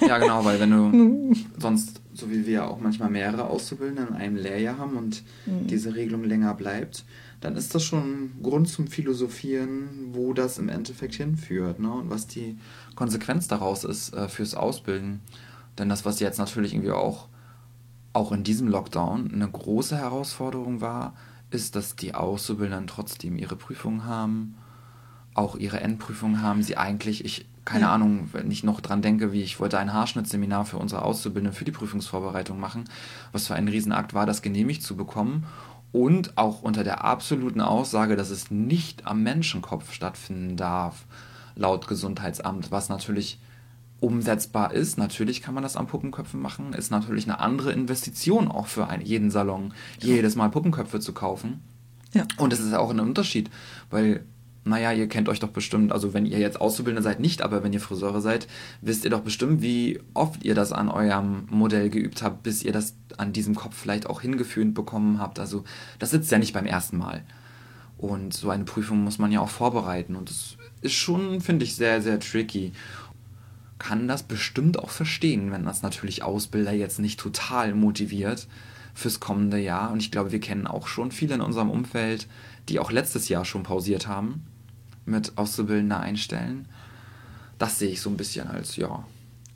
Ja, 0.05 0.17
genau, 0.17 0.43
weil 0.43 0.59
wenn 0.59 0.71
du 0.71 1.35
sonst, 1.57 2.01
so 2.13 2.29
wie 2.29 2.45
wir 2.45 2.67
auch 2.67 2.79
manchmal 2.79 3.09
mehrere 3.09 3.45
Auszubildende 3.49 4.03
in 4.09 4.13
einem 4.15 4.35
Lehrjahr 4.35 4.77
haben 4.77 4.97
und 4.97 5.23
Mhm. 5.45 5.67
diese 5.67 5.95
Regelung 5.95 6.23
länger 6.23 6.53
bleibt, 6.53 7.05
dann 7.39 7.55
ist 7.55 7.73
das 7.73 7.83
schon 7.83 8.31
Grund 8.43 8.69
zum 8.69 8.87
Philosophieren, 8.87 10.09
wo 10.11 10.33
das 10.33 10.57
im 10.59 10.69
Endeffekt 10.69 11.15
hinführt 11.15 11.79
ne? 11.79 11.91
und 11.91 12.09
was 12.09 12.27
die 12.27 12.57
Konsequenz 12.95 13.47
daraus 13.47 13.83
ist 13.83 14.13
äh, 14.13 14.27
fürs 14.27 14.53
Ausbilden. 14.53 15.21
Denn 15.77 15.89
das, 15.89 16.05
was 16.05 16.19
jetzt 16.19 16.37
natürlich 16.37 16.73
irgendwie 16.73 16.91
auch, 16.91 17.27
auch 18.13 18.31
in 18.31 18.43
diesem 18.43 18.67
Lockdown 18.67 19.31
eine 19.33 19.49
große 19.49 19.97
Herausforderung 19.97 20.81
war, 20.81 21.15
ist, 21.49 21.75
dass 21.75 21.95
die 21.95 22.13
Auszubildenden 22.13 22.87
trotzdem 22.87 23.37
ihre 23.37 23.55
Prüfungen 23.55 24.05
haben, 24.05 24.55
auch 25.33 25.55
ihre 25.55 25.79
Endprüfungen 25.79 26.41
haben, 26.41 26.61
sie 26.61 26.77
eigentlich, 26.77 27.25
ich, 27.25 27.45
keine 27.65 27.85
Ja. 27.85 27.93
Ahnung, 27.93 28.29
wenn 28.31 28.49
ich 28.49 28.63
noch 28.63 28.81
dran 28.81 29.01
denke, 29.01 29.31
wie 29.31 29.41
ich 29.43 29.59
wollte 29.59 29.77
ein 29.77 29.93
Haarschnittseminar 29.93 30.65
für 30.65 30.77
unsere 30.77 31.03
Auszubildenden 31.03 31.53
für 31.55 31.65
die 31.65 31.71
Prüfungsvorbereitung 31.71 32.59
machen, 32.59 32.85
was 33.31 33.47
für 33.47 33.55
ein 33.55 33.67
Riesenakt 33.67 34.13
war, 34.13 34.25
das 34.25 34.41
genehmigt 34.41 34.83
zu 34.83 34.95
bekommen 34.95 35.45
und 35.91 36.37
auch 36.37 36.61
unter 36.61 36.83
der 36.83 37.03
absoluten 37.03 37.61
Aussage, 37.61 38.15
dass 38.15 38.29
es 38.29 38.49
nicht 38.49 39.05
am 39.05 39.23
Menschenkopf 39.23 39.91
stattfinden 39.93 40.57
darf, 40.57 41.05
laut 41.55 41.87
Gesundheitsamt, 41.87 42.71
was 42.71 42.89
natürlich 42.89 43.39
umsetzbar 43.99 44.73
ist. 44.73 44.97
Natürlich 44.97 45.41
kann 45.41 45.53
man 45.53 45.63
das 45.63 45.75
am 45.75 45.87
Puppenköpfen 45.87 46.41
machen, 46.41 46.73
ist 46.73 46.89
natürlich 46.91 47.25
eine 47.25 47.39
andere 47.39 47.71
Investition 47.71 48.47
auch 48.47 48.67
für 48.67 48.87
einen, 48.87 49.05
jeden 49.05 49.29
Salon, 49.29 49.73
jedes 49.99 50.35
Mal 50.35 50.49
Puppenköpfe 50.49 50.99
zu 50.99 51.13
kaufen. 51.13 51.61
Ja. 52.13 52.23
Und 52.37 52.51
es 52.51 52.59
ist 52.59 52.73
auch 52.73 52.89
ein 52.89 52.99
Unterschied, 52.99 53.49
weil, 53.89 54.25
naja, 54.63 54.91
ihr 54.91 55.07
kennt 55.07 55.27
euch 55.27 55.39
doch 55.39 55.49
bestimmt, 55.49 55.91
also 55.91 56.13
wenn 56.13 56.27
ihr 56.27 56.37
jetzt 56.37 56.61
Auszubildende 56.61 57.01
seid, 57.01 57.19
nicht, 57.19 57.41
aber 57.41 57.63
wenn 57.63 57.73
ihr 57.73 57.79
Friseure 57.79 58.21
seid, 58.21 58.47
wisst 58.81 59.03
ihr 59.03 59.09
doch 59.09 59.21
bestimmt, 59.21 59.61
wie 59.63 59.99
oft 60.13 60.43
ihr 60.43 60.53
das 60.53 60.71
an 60.71 60.89
eurem 60.89 61.47
Modell 61.49 61.89
geübt 61.89 62.21
habt, 62.21 62.43
bis 62.43 62.61
ihr 62.61 62.71
das 62.71 62.95
an 63.17 63.33
diesem 63.33 63.55
Kopf 63.55 63.75
vielleicht 63.75 64.05
auch 64.07 64.21
hingeführt 64.21 64.75
bekommen 64.75 65.19
habt. 65.19 65.39
Also 65.39 65.63
das 65.97 66.11
sitzt 66.11 66.31
ja 66.31 66.37
nicht 66.37 66.53
beim 66.53 66.67
ersten 66.67 66.97
Mal. 66.97 67.23
Und 67.97 68.33
so 68.33 68.51
eine 68.51 68.63
Prüfung 68.63 69.03
muss 69.03 69.17
man 69.17 69.31
ja 69.31 69.39
auch 69.39 69.49
vorbereiten. 69.49 70.15
Und 70.15 70.29
das 70.29 70.57
ist 70.81 70.93
schon, 70.93 71.41
finde 71.41 71.65
ich, 71.65 71.75
sehr, 71.75 72.01
sehr 72.01 72.19
tricky. 72.19 72.71
Kann 73.79 74.07
das 74.07 74.21
bestimmt 74.21 74.77
auch 74.77 74.89
verstehen, 74.91 75.51
wenn 75.51 75.65
das 75.65 75.81
natürlich 75.81 76.21
Ausbilder 76.21 76.71
jetzt 76.71 76.99
nicht 76.99 77.19
total 77.19 77.73
motiviert 77.73 78.47
fürs 78.93 79.19
kommende 79.19 79.57
Jahr. 79.57 79.91
Und 79.91 80.01
ich 80.01 80.11
glaube, 80.11 80.31
wir 80.31 80.39
kennen 80.39 80.67
auch 80.67 80.87
schon 80.87 81.11
viele 81.11 81.35
in 81.35 81.41
unserem 81.41 81.71
Umfeld, 81.71 82.27
die 82.69 82.79
auch 82.79 82.91
letztes 82.91 83.27
Jahr 83.27 83.43
schon 83.43 83.63
pausiert 83.63 84.07
haben 84.07 84.45
mit 85.05 85.37
Auszubildender 85.37 85.99
einstellen. 85.99 86.67
Das 87.57 87.79
sehe 87.79 87.89
ich 87.89 88.01
so 88.01 88.09
ein 88.09 88.17
bisschen 88.17 88.47
als, 88.47 88.75
ja, 88.75 89.05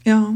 Ja, 0.04 0.34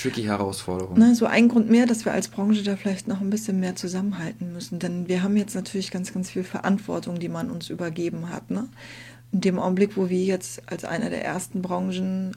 tricky 0.00 0.22
Herausforderung. 0.22 0.96
Na, 0.98 1.14
so 1.14 1.26
ein 1.26 1.48
Grund 1.48 1.70
mehr, 1.70 1.86
dass 1.86 2.04
wir 2.04 2.12
als 2.12 2.28
Branche 2.28 2.62
da 2.62 2.76
vielleicht 2.76 3.06
noch 3.06 3.20
ein 3.20 3.30
bisschen 3.30 3.60
mehr 3.60 3.76
zusammenhalten 3.76 4.52
müssen. 4.52 4.78
Denn 4.78 5.08
wir 5.08 5.22
haben 5.22 5.36
jetzt 5.36 5.54
natürlich 5.54 5.90
ganz, 5.90 6.12
ganz 6.12 6.30
viel 6.30 6.44
Verantwortung, 6.44 7.18
die 7.18 7.28
man 7.28 7.50
uns 7.50 7.70
übergeben 7.70 8.30
hat. 8.30 8.50
Ne? 8.50 8.68
In 9.32 9.40
dem 9.40 9.58
Augenblick, 9.58 9.96
wo 9.96 10.08
wir 10.08 10.24
jetzt 10.24 10.68
als 10.70 10.84
einer 10.84 11.10
der 11.10 11.24
ersten 11.24 11.62
Branchen 11.62 12.32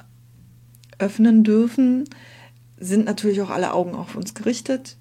öffnen 0.99 1.43
dürfen, 1.43 2.05
sind 2.77 3.05
natürlich 3.05 3.41
auch 3.41 3.49
alle 3.49 3.73
Augen 3.73 3.95
auf 3.95 4.15
uns 4.15 4.33
gerichtet. 4.33 4.97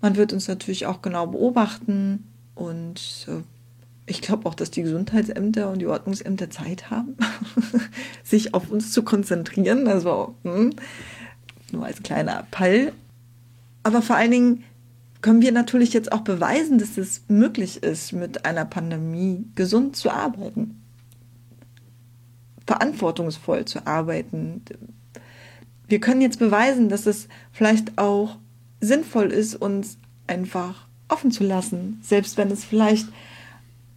Man 0.00 0.16
wird 0.16 0.32
uns 0.32 0.48
natürlich 0.48 0.86
auch 0.86 1.02
genau 1.02 1.26
beobachten 1.26 2.24
und 2.54 3.26
äh, 3.28 3.42
ich 4.06 4.22
glaube 4.22 4.48
auch, 4.48 4.54
dass 4.54 4.70
die 4.70 4.82
Gesundheitsämter 4.82 5.70
und 5.70 5.80
die 5.80 5.86
Ordnungsämter 5.86 6.48
Zeit 6.48 6.90
haben, 6.90 7.16
sich 8.24 8.54
auf 8.54 8.70
uns 8.70 8.92
zu 8.92 9.02
konzentrieren. 9.02 9.88
Also 9.88 10.36
hm, 10.44 10.70
nur 11.72 11.84
als 11.84 12.02
kleiner 12.02 12.38
Appell. 12.38 12.92
Aber 13.82 14.02
vor 14.02 14.16
allen 14.16 14.30
Dingen 14.30 14.64
können 15.22 15.42
wir 15.42 15.52
natürlich 15.52 15.92
jetzt 15.92 16.12
auch 16.12 16.20
beweisen, 16.20 16.78
dass 16.78 16.96
es 16.96 17.22
möglich 17.28 17.82
ist, 17.82 18.12
mit 18.12 18.44
einer 18.44 18.64
Pandemie 18.64 19.44
gesund 19.56 19.96
zu 19.96 20.10
arbeiten, 20.10 20.80
verantwortungsvoll 22.66 23.64
zu 23.64 23.86
arbeiten. 23.86 24.62
Wir 25.88 26.00
können 26.00 26.20
jetzt 26.20 26.38
beweisen, 26.38 26.88
dass 26.88 27.06
es 27.06 27.26
vielleicht 27.50 27.98
auch 27.98 28.38
sinnvoll 28.80 29.32
ist, 29.32 29.56
uns 29.56 29.98
einfach 30.28 30.86
offen 31.08 31.30
zu 31.30 31.44
lassen, 31.44 31.98
selbst 32.02 32.36
wenn 32.36 32.50
es 32.50 32.64
vielleicht 32.64 33.08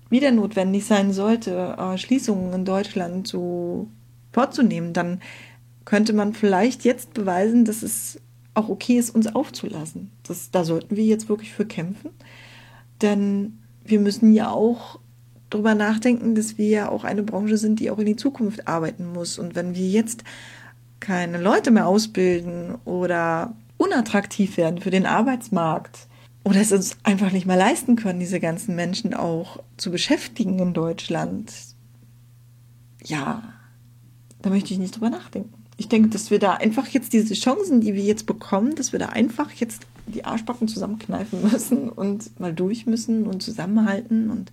wieder 0.09 0.31
notwendig 0.31 0.85
sein 0.85 1.13
sollte, 1.13 1.75
äh, 1.77 1.97
Schließungen 1.97 2.53
in 2.53 2.65
Deutschland 2.65 3.27
zu 3.27 3.89
vorzunehmen, 4.31 4.93
dann 4.93 5.21
könnte 5.85 6.13
man 6.13 6.33
vielleicht 6.33 6.83
jetzt 6.83 7.13
beweisen, 7.13 7.65
dass 7.65 7.83
es 7.83 8.19
auch 8.53 8.69
okay 8.69 8.97
ist, 8.97 9.11
uns 9.11 9.33
aufzulassen. 9.33 10.11
Das, 10.23 10.51
da 10.51 10.63
sollten 10.63 10.95
wir 10.95 11.05
jetzt 11.05 11.29
wirklich 11.29 11.53
für 11.53 11.65
kämpfen, 11.65 12.11
denn 13.01 13.59
wir 13.83 13.99
müssen 13.99 14.33
ja 14.33 14.51
auch 14.51 14.99
darüber 15.49 15.73
nachdenken, 15.73 16.35
dass 16.35 16.57
wir 16.57 16.67
ja 16.67 16.89
auch 16.89 17.03
eine 17.03 17.23
Branche 17.23 17.57
sind, 17.57 17.79
die 17.79 17.89
auch 17.89 17.97
in 17.97 18.05
die 18.05 18.15
Zukunft 18.15 18.67
arbeiten 18.67 19.11
muss. 19.11 19.39
Und 19.39 19.55
wenn 19.55 19.73
wir 19.75 19.87
jetzt 19.87 20.23
keine 20.99 21.41
Leute 21.41 21.71
mehr 21.71 21.87
ausbilden 21.87 22.75
oder 22.85 23.55
unattraktiv 23.77 24.57
werden 24.57 24.81
für 24.81 24.91
den 24.91 25.05
Arbeitsmarkt 25.05 26.08
oder 26.43 26.61
es 26.61 26.71
uns 26.71 26.97
einfach 27.03 27.31
nicht 27.31 27.45
mehr 27.45 27.57
leisten 27.57 27.95
können, 27.95 28.19
diese 28.19 28.39
ganzen 28.39 28.75
Menschen 28.75 29.13
auch 29.13 29.61
zu 29.77 29.91
beschäftigen 29.91 30.59
in 30.59 30.73
Deutschland, 30.73 31.51
ja, 33.03 33.43
da 34.41 34.49
möchte 34.49 34.73
ich 34.73 34.79
nicht 34.79 34.95
drüber 34.95 35.09
nachdenken. 35.09 35.53
Ich 35.77 35.87
denke, 35.87 36.09
dass 36.09 36.31
wir 36.31 36.39
da 36.39 36.55
einfach 36.55 36.87
jetzt 36.87 37.13
diese 37.13 37.33
Chancen, 37.33 37.81
die 37.81 37.93
wir 37.93 38.03
jetzt 38.03 38.25
bekommen, 38.25 38.75
dass 38.75 38.91
wir 38.91 38.99
da 38.99 39.07
einfach 39.07 39.51
jetzt 39.53 39.85
die 40.07 40.25
Arschbacken 40.25 40.67
zusammenkneifen 40.67 41.41
müssen 41.51 41.89
und 41.89 42.39
mal 42.39 42.53
durch 42.53 42.85
müssen 42.85 43.27
und 43.27 43.41
zusammenhalten 43.43 44.29
und 44.29 44.51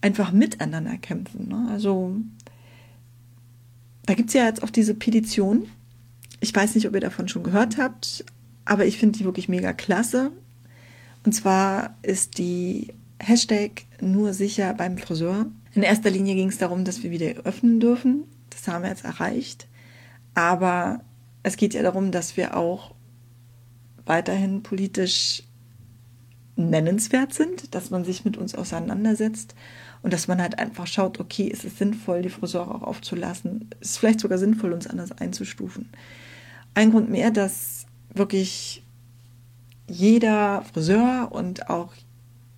einfach 0.00 0.32
miteinander 0.32 0.96
kämpfen. 0.98 1.48
Ne? 1.48 1.68
Also 1.70 2.16
da 4.06 4.14
gibt 4.14 4.28
es 4.28 4.34
ja 4.34 4.46
jetzt 4.46 4.62
auch 4.62 4.70
diese 4.70 4.94
Petition. 4.94 5.66
Ich 6.40 6.54
weiß 6.54 6.74
nicht, 6.74 6.86
ob 6.86 6.94
ihr 6.94 7.00
davon 7.00 7.28
schon 7.28 7.42
gehört 7.42 7.76
habt, 7.76 8.24
aber 8.64 8.86
ich 8.86 8.98
finde 8.98 9.18
die 9.18 9.24
wirklich 9.24 9.48
mega 9.48 9.72
klasse. 9.72 10.32
Und 11.24 11.32
zwar 11.32 11.96
ist 12.02 12.38
die 12.38 12.94
Hashtag 13.18 13.82
nur 14.00 14.32
sicher 14.32 14.72
beim 14.74 14.98
Friseur. 14.98 15.46
In 15.74 15.82
erster 15.82 16.10
Linie 16.10 16.34
ging 16.34 16.48
es 16.48 16.58
darum, 16.58 16.84
dass 16.84 17.02
wir 17.02 17.10
wieder 17.10 17.42
öffnen 17.44 17.80
dürfen. 17.80 18.24
Das 18.48 18.66
haben 18.66 18.82
wir 18.82 18.90
jetzt 18.90 19.04
erreicht. 19.04 19.68
Aber 20.34 21.00
es 21.42 21.56
geht 21.56 21.74
ja 21.74 21.82
darum, 21.82 22.10
dass 22.10 22.36
wir 22.36 22.56
auch 22.56 22.94
weiterhin 24.06 24.62
politisch 24.62 25.42
nennenswert 26.56 27.32
sind, 27.32 27.74
dass 27.74 27.90
man 27.90 28.04
sich 28.04 28.24
mit 28.24 28.36
uns 28.36 28.54
auseinandersetzt 28.54 29.54
und 30.02 30.12
dass 30.12 30.28
man 30.28 30.40
halt 30.40 30.58
einfach 30.58 30.86
schaut, 30.86 31.20
okay, 31.20 31.44
ist 31.44 31.64
es 31.64 31.78
sinnvoll, 31.78 32.22
die 32.22 32.28
Friseure 32.28 32.74
auch 32.74 32.82
aufzulassen? 32.82 33.70
Ist 33.80 33.92
es 33.92 33.96
vielleicht 33.98 34.20
sogar 34.20 34.38
sinnvoll, 34.38 34.72
uns 34.72 34.86
anders 34.86 35.12
einzustufen? 35.12 35.90
Ein 36.74 36.90
Grund 36.90 37.10
mehr, 37.10 37.30
dass 37.30 37.86
wirklich 38.12 38.82
jeder 39.90 40.62
Friseur 40.72 41.28
und 41.32 41.68
auch 41.68 41.92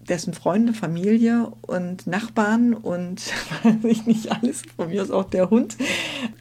dessen 0.01 0.35
Freunde, 0.35 0.75
Familie 0.75 1.53
und 1.63 2.07
Nachbarn 2.07 2.75
und 2.75 3.23
weiß 3.63 3.85
ich 3.85 4.07
nicht 4.07 4.33
alles, 4.33 4.63
von 4.77 4.89
mir 4.89 5.03
aus 5.03 5.11
auch 5.11 5.31
der 5.31 5.51
Hund, 5.51 5.77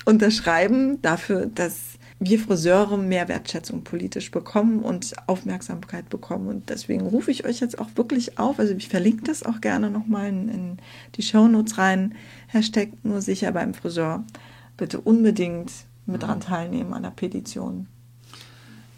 unterschreiben 0.06 1.02
dafür, 1.02 1.46
dass 1.46 1.92
wir 2.20 2.40
Friseure 2.40 2.98
mehr 2.98 3.28
Wertschätzung 3.28 3.84
politisch 3.84 4.30
bekommen 4.30 4.82
und 4.84 5.14
Aufmerksamkeit 5.28 6.10
bekommen. 6.10 6.48
Und 6.48 6.70
deswegen 6.70 7.08
rufe 7.08 7.32
ich 7.32 7.46
euch 7.46 7.60
jetzt 7.60 7.80
auch 7.80 7.90
wirklich 7.96 8.38
auf. 8.38 8.60
Also 8.60 8.76
ich 8.76 8.90
verlinke 8.90 9.24
das 9.24 9.42
auch 9.42 9.60
gerne 9.60 9.90
nochmal 9.90 10.30
in, 10.30 10.50
in 10.50 10.78
die 11.16 11.24
Shownotes 11.24 11.80
rein. 11.80 12.14
Hashtag 12.48 12.90
nur 13.02 13.22
sicher 13.22 13.52
beim 13.52 13.74
Friseur. 13.74 14.24
Bitte 14.78 15.02
unbedingt 15.02 15.72
mit 16.06 16.22
dran 16.22 16.42
teilnehmen 16.42 16.94
an 16.94 17.04
der 17.04 17.10
Petition. 17.10 17.88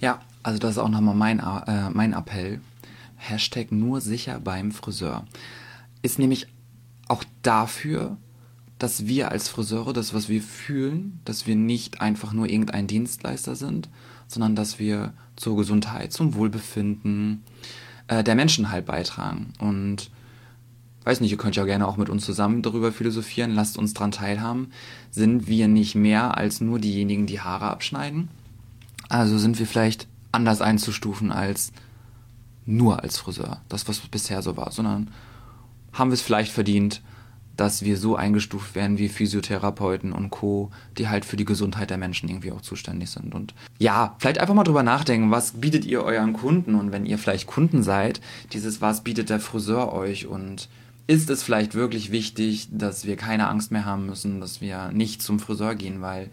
Ja, 0.02 0.20
also 0.44 0.60
das 0.60 0.72
ist 0.72 0.78
auch 0.78 0.90
nochmal 0.90 1.16
mein, 1.16 1.40
äh, 1.40 1.90
mein 1.92 2.14
Appell. 2.14 2.62
Hashtag 3.16 3.72
nur 3.72 4.02
sicher 4.02 4.40
beim 4.40 4.72
Friseur. 4.72 5.26
Ist 6.02 6.20
nämlich 6.20 6.48
auch 7.08 7.24
dafür, 7.42 8.18
dass 8.80 9.06
wir 9.06 9.32
als 9.32 9.48
Friseure 9.48 9.94
das, 9.94 10.14
was 10.14 10.28
wir 10.28 10.42
fühlen, 10.42 11.22
dass 11.24 11.48
wir 11.48 11.56
nicht 11.56 12.02
einfach 12.02 12.34
nur 12.34 12.50
irgendein 12.50 12.88
Dienstleister 12.88 13.56
sind, 13.56 13.88
sondern 14.28 14.56
dass 14.56 14.78
wir 14.78 15.14
zur 15.38 15.56
Gesundheit, 15.56 16.12
zum 16.12 16.36
Wohlbefinden 16.36 17.44
äh, 18.08 18.24
der 18.24 18.36
Menschen 18.36 18.72
halt 18.72 18.86
beitragen. 18.86 19.54
Und 19.60 20.12
weiß 21.06 21.22
nicht, 21.22 21.32
ihr 21.32 21.38
könnt 21.38 21.56
ja 21.56 21.64
gerne 21.64 21.88
auch 21.88 21.98
mit 21.98 22.10
uns 22.10 22.26
zusammen 22.26 22.62
darüber 22.62 22.92
philosophieren, 22.92 23.52
lasst 23.52 23.78
uns 23.78 23.94
daran 23.94 24.12
teilhaben. 24.12 24.72
Sind 25.12 25.48
wir 25.48 25.70
nicht 25.70 25.96
mehr 25.96 26.38
als 26.38 26.60
nur 26.60 26.80
diejenigen, 26.80 27.26
die 27.26 27.40
Haare 27.40 27.68
abschneiden? 27.68 28.28
Also 29.08 29.38
sind 29.38 29.60
wir 29.60 29.68
vielleicht 29.68 30.08
anders 30.34 30.62
einzustufen 30.62 31.32
als 31.32 31.72
nur 32.66 33.04
als 33.04 33.18
Friseur, 33.18 33.62
das 33.70 33.88
was 33.88 34.00
bisher 34.00 34.42
so 34.42 34.58
war, 34.58 34.72
sondern 34.72 35.12
haben 35.92 36.10
wir 36.10 36.16
es 36.16 36.22
vielleicht 36.22 36.52
verdient, 36.52 37.02
dass 37.56 37.84
wir 37.84 37.98
so 37.98 38.16
eingestuft 38.16 38.74
werden 38.74 38.98
wie 38.98 39.10
Physiotherapeuten 39.10 40.12
und 40.12 40.32
Co., 40.32 40.72
die 40.98 41.08
halt 41.08 41.24
für 41.24 41.38
die 41.38 41.46
Gesundheit 41.46 41.92
der 41.92 42.00
Menschen 42.00 42.28
irgendwie 42.30 42.52
auch 42.52 42.62
zuständig 42.62 43.12
sind. 43.12 43.36
Und 43.36 43.54
ja, 43.78 44.16
vielleicht 44.18 44.40
einfach 44.40 44.56
mal 44.56 44.64
drüber 44.64 44.82
nachdenken, 44.82 45.30
was 45.30 45.52
bietet 45.52 45.86
ihr 45.86 46.04
euren 46.04 46.34
Kunden? 46.34 46.74
Und 46.74 46.92
wenn 46.92 47.06
ihr 47.06 47.20
vielleicht 47.20 47.46
Kunden 47.46 47.84
seid, 47.84 48.22
dieses 48.54 48.82
was 48.82 49.04
bietet 49.04 49.30
der 49.30 49.40
Friseur 49.40 49.94
euch? 49.94 50.26
Und 50.26 50.68
ist 51.06 51.30
es 51.30 51.44
vielleicht 51.44 51.76
wirklich 51.76 52.12
wichtig, 52.12 52.70
dass 52.72 53.06
wir 53.06 53.18
keine 53.18 53.48
Angst 53.50 53.72
mehr 53.72 53.86
haben 53.86 54.08
müssen, 54.08 54.42
dass 54.42 54.60
wir 54.60 54.92
nicht 54.92 55.22
zum 55.22 55.40
Friseur 55.40 55.76
gehen? 55.76 56.02
Weil 56.02 56.32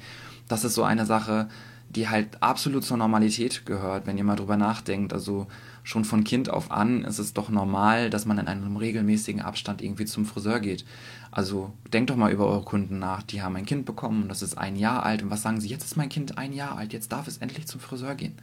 das 0.49 0.65
ist 0.65 0.75
so 0.75 0.85
eine 0.85 1.05
Sache, 1.05 1.49
die 1.90 2.09
halt 2.09 2.40
absolut 2.40 2.85
zur 2.85 2.96
Normalität 2.96 3.66
gehört, 3.66 4.07
wenn 4.07 4.16
ihr 4.16 4.24
mal 4.24 4.37
drüber 4.37 4.57
nachdenkt. 4.57 5.12
Also 5.12 5.48
schon 5.83 6.05
von 6.05 6.22
Kind 6.22 6.48
auf 6.48 6.70
an 6.70 7.05
ist 7.05 7.18
es 7.18 7.35
doch 7.35 7.48
normal, 7.48 8.11
dass 8.11 8.26
man 8.26 8.38
in 8.38 8.46
einem 8.46 8.76
regelmäßigen 8.76 9.42
Abstand 9.42 9.83
irgendwie 9.83 10.05
zum 10.05 10.24
Friseur 10.24 10.61
geht. 10.61 10.85
Also 11.33 11.72
denkt 11.92 12.11
doch 12.11 12.16
mal 12.16 12.31
über 12.31 12.46
eure 12.46 12.62
Kunden 12.62 13.00
nach. 13.00 13.22
Die 13.22 13.42
haben 13.42 13.57
ein 13.57 13.66
Kind 13.66 13.87
bekommen 13.87 14.22
und 14.22 14.29
das 14.29 14.42
ist 14.42 14.57
ein 14.57 14.76
Jahr 14.76 15.05
alt. 15.05 15.22
Und 15.22 15.31
was 15.31 15.42
sagen 15.42 15.61
sie? 15.61 15.68
Jetzt 15.68 15.85
ist 15.85 15.96
mein 15.96 16.09
Kind 16.09 16.38
ein 16.38 16.53
Jahr 16.53 16.79
alt, 16.79 16.92
jetzt 16.92 17.11
darf 17.11 17.26
es 17.26 17.38
endlich 17.38 17.66
zum 17.66 17.81
Friseur 17.81 18.14
gehen. 18.14 18.35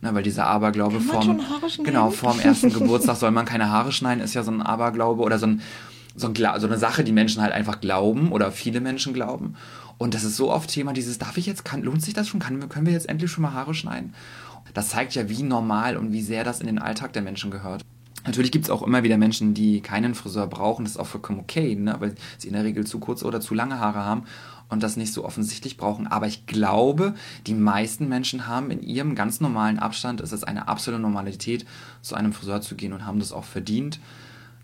Na, 0.00 0.14
weil 0.14 0.22
dieser 0.22 0.46
Aberglaube 0.46 1.00
vorm, 1.00 1.40
genau, 1.82 2.10
vorm 2.10 2.38
ersten 2.38 2.72
Geburtstag 2.72 3.16
soll 3.16 3.30
man 3.30 3.46
keine 3.46 3.70
Haare 3.70 3.92
schneiden, 3.92 4.22
ist 4.22 4.34
ja 4.34 4.42
so 4.42 4.50
ein 4.50 4.62
Aberglaube 4.62 5.22
oder 5.22 5.38
so, 5.38 5.46
ein, 5.46 5.62
so, 6.14 6.28
ein, 6.28 6.34
so 6.34 6.66
eine 6.66 6.78
Sache, 6.78 7.02
die 7.02 7.12
Menschen 7.12 7.42
halt 7.42 7.52
einfach 7.52 7.80
glauben 7.80 8.30
oder 8.30 8.52
viele 8.52 8.80
Menschen 8.80 9.14
glauben. 9.14 9.56
Und 9.98 10.14
das 10.14 10.24
ist 10.24 10.36
so 10.36 10.52
oft 10.52 10.70
Thema, 10.70 10.92
dieses, 10.92 11.18
darf 11.18 11.36
ich 11.36 11.46
jetzt, 11.46 11.64
kann, 11.64 11.82
lohnt 11.82 12.02
sich 12.02 12.14
das 12.14 12.28
schon? 12.28 12.40
Kann, 12.40 12.68
können 12.68 12.86
wir 12.86 12.92
jetzt 12.92 13.08
endlich 13.08 13.30
schon 13.30 13.42
mal 13.42 13.52
Haare 13.52 13.74
schneiden? 13.74 14.14
Das 14.74 14.90
zeigt 14.90 15.14
ja, 15.14 15.28
wie 15.28 15.42
normal 15.42 15.96
und 15.96 16.12
wie 16.12 16.22
sehr 16.22 16.44
das 16.44 16.60
in 16.60 16.66
den 16.66 16.78
Alltag 16.78 17.12
der 17.12 17.22
Menschen 17.22 17.50
gehört. 17.50 17.82
Natürlich 18.26 18.50
gibt 18.50 18.64
es 18.64 18.70
auch 18.70 18.82
immer 18.82 19.04
wieder 19.04 19.16
Menschen, 19.18 19.54
die 19.54 19.80
keinen 19.80 20.14
Friseur 20.14 20.48
brauchen. 20.48 20.84
Das 20.84 20.92
ist 20.92 20.98
auch 20.98 21.06
vollkommen 21.06 21.38
okay, 21.38 21.76
ne? 21.76 21.96
weil 22.00 22.16
sie 22.38 22.48
in 22.48 22.54
der 22.54 22.64
Regel 22.64 22.84
zu 22.84 22.98
kurze 22.98 23.24
oder 23.24 23.40
zu 23.40 23.54
lange 23.54 23.78
Haare 23.78 24.04
haben 24.04 24.24
und 24.68 24.82
das 24.82 24.96
nicht 24.96 25.12
so 25.12 25.24
offensichtlich 25.24 25.76
brauchen. 25.76 26.08
Aber 26.08 26.26
ich 26.26 26.46
glaube, 26.46 27.14
die 27.46 27.54
meisten 27.54 28.08
Menschen 28.08 28.48
haben 28.48 28.72
in 28.72 28.82
ihrem 28.82 29.14
ganz 29.14 29.40
normalen 29.40 29.78
Abstand, 29.78 30.20
es 30.20 30.32
ist 30.32 30.42
eine 30.42 30.66
absolute 30.66 31.00
Normalität, 31.00 31.66
zu 32.02 32.16
einem 32.16 32.32
Friseur 32.32 32.60
zu 32.60 32.74
gehen 32.74 32.92
und 32.92 33.06
haben 33.06 33.20
das 33.20 33.32
auch 33.32 33.44
verdient, 33.44 34.00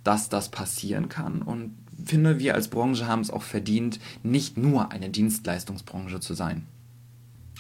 dass 0.03 0.29
das 0.29 0.51
passieren 0.51 1.09
kann. 1.09 1.41
Und 1.41 1.77
finde, 2.05 2.39
wir 2.39 2.55
als 2.55 2.69
Branche 2.69 3.07
haben 3.07 3.21
es 3.21 3.31
auch 3.31 3.43
verdient, 3.43 4.01
nicht 4.23 4.57
nur 4.57 4.93
eine 4.93 5.11
Dienstleistungsbranche 5.11 6.21
zu 6.21 6.35
sein. 6.35 6.67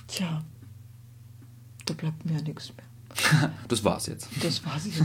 Tja, 0.08 0.42
da 1.86 1.94
bleibt 1.94 2.24
mir 2.24 2.36
ja 2.36 2.42
nichts 2.42 2.72
mehr. 2.76 2.86
Das 3.68 3.84
war's 3.84 4.06
jetzt. 4.06 4.28
Das 4.42 4.64
war's 4.64 4.86
jetzt. 4.86 5.00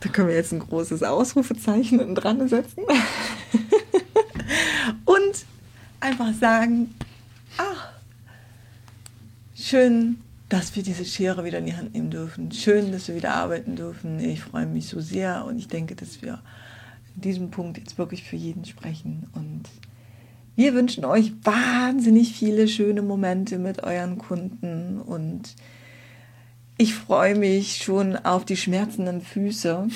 da 0.00 0.08
können 0.08 0.28
wir 0.28 0.34
jetzt 0.34 0.52
ein 0.52 0.58
großes 0.58 1.02
Ausrufezeichen 1.02 2.14
dran 2.14 2.46
setzen. 2.48 2.82
Und 5.04 5.46
einfach 6.00 6.34
sagen, 6.34 6.94
ach, 7.56 7.88
schön, 9.54 10.20
dass 10.48 10.74
wir 10.76 10.82
diese 10.82 11.04
Schere 11.04 11.44
wieder 11.44 11.58
in 11.58 11.66
die 11.66 11.76
Hand 11.76 11.94
nehmen 11.94 12.10
dürfen. 12.10 12.52
Schön, 12.52 12.90
dass 12.92 13.08
wir 13.08 13.14
wieder 13.14 13.34
arbeiten 13.34 13.76
dürfen. 13.76 14.18
Ich 14.18 14.40
freue 14.40 14.66
mich 14.66 14.88
so 14.88 15.00
sehr 15.00 15.44
und 15.44 15.58
ich 15.58 15.68
denke, 15.68 15.94
dass 15.94 16.22
wir 16.22 16.40
in 17.14 17.20
diesem 17.20 17.50
Punkt 17.50 17.78
jetzt 17.78 17.98
wirklich 17.98 18.24
für 18.24 18.36
jeden 18.36 18.64
sprechen. 18.64 19.28
Und 19.34 19.64
wir 20.56 20.74
wünschen 20.74 21.04
euch 21.04 21.32
wahnsinnig 21.42 22.32
viele 22.32 22.66
schöne 22.66 23.02
Momente 23.02 23.58
mit 23.58 23.82
euren 23.82 24.18
Kunden 24.18 25.00
und 25.00 25.54
ich 26.80 26.94
freue 26.94 27.34
mich 27.34 27.82
schon 27.82 28.16
auf 28.16 28.44
die 28.44 28.56
schmerzenden 28.56 29.20
Füße 29.20 29.88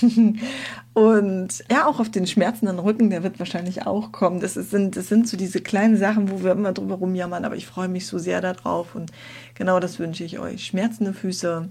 und 0.94 1.64
ja, 1.70 1.86
auch 1.86 2.00
auf 2.00 2.10
den 2.10 2.26
schmerzenden 2.26 2.78
Rücken, 2.78 3.10
der 3.10 3.22
wird 3.22 3.38
wahrscheinlich 3.38 3.86
auch 3.86 4.10
kommen. 4.10 4.40
Das, 4.40 4.54
sind, 4.54 4.96
das 4.96 5.08
sind 5.08 5.28
so 5.28 5.36
diese 5.36 5.60
kleinen 5.60 5.98
Sachen, 5.98 6.30
wo 6.30 6.42
wir 6.42 6.52
immer 6.52 6.72
drüber 6.72 6.94
rumjammern, 6.94 7.44
aber 7.44 7.54
ich 7.54 7.66
freue 7.66 7.88
mich 7.88 8.06
so 8.06 8.18
sehr 8.18 8.40
darauf 8.40 8.94
und 8.94 9.12
genau 9.54 9.78
das 9.78 9.98
wünsche 9.98 10.24
ich 10.24 10.38
euch. 10.38 10.64
Schmerzende 10.64 11.12
Füße, 11.12 11.68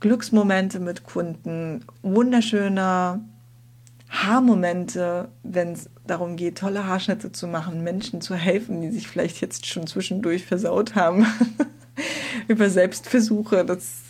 Glücksmomente 0.00 0.80
mit 0.80 1.04
Kunden, 1.04 1.84
wunderschöner 2.02 3.20
Haarmomente, 4.08 5.28
wenn 5.42 5.72
es 5.72 5.90
darum 6.06 6.36
geht, 6.36 6.56
tolle 6.56 6.86
Haarschnitte 6.86 7.30
zu 7.30 7.46
machen, 7.46 7.84
Menschen 7.84 8.22
zu 8.22 8.34
helfen, 8.34 8.80
die 8.80 8.90
sich 8.90 9.06
vielleicht 9.06 9.42
jetzt 9.42 9.66
schon 9.66 9.86
zwischendurch 9.86 10.46
versaut 10.46 10.94
haben. 10.94 11.26
über 12.48 12.70
Selbstversuche. 12.70 13.64
Das, 13.64 14.02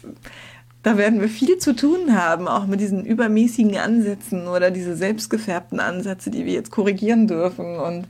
da 0.82 0.96
werden 0.96 1.20
wir 1.20 1.28
viel 1.28 1.58
zu 1.58 1.74
tun 1.74 2.16
haben, 2.16 2.48
auch 2.48 2.66
mit 2.66 2.80
diesen 2.80 3.04
übermäßigen 3.04 3.76
Ansätzen 3.76 4.48
oder 4.48 4.70
diese 4.70 4.96
selbstgefärbten 4.96 5.80
Ansätze, 5.80 6.30
die 6.30 6.44
wir 6.44 6.52
jetzt 6.52 6.70
korrigieren 6.70 7.26
dürfen. 7.26 7.76
Und 7.76 8.06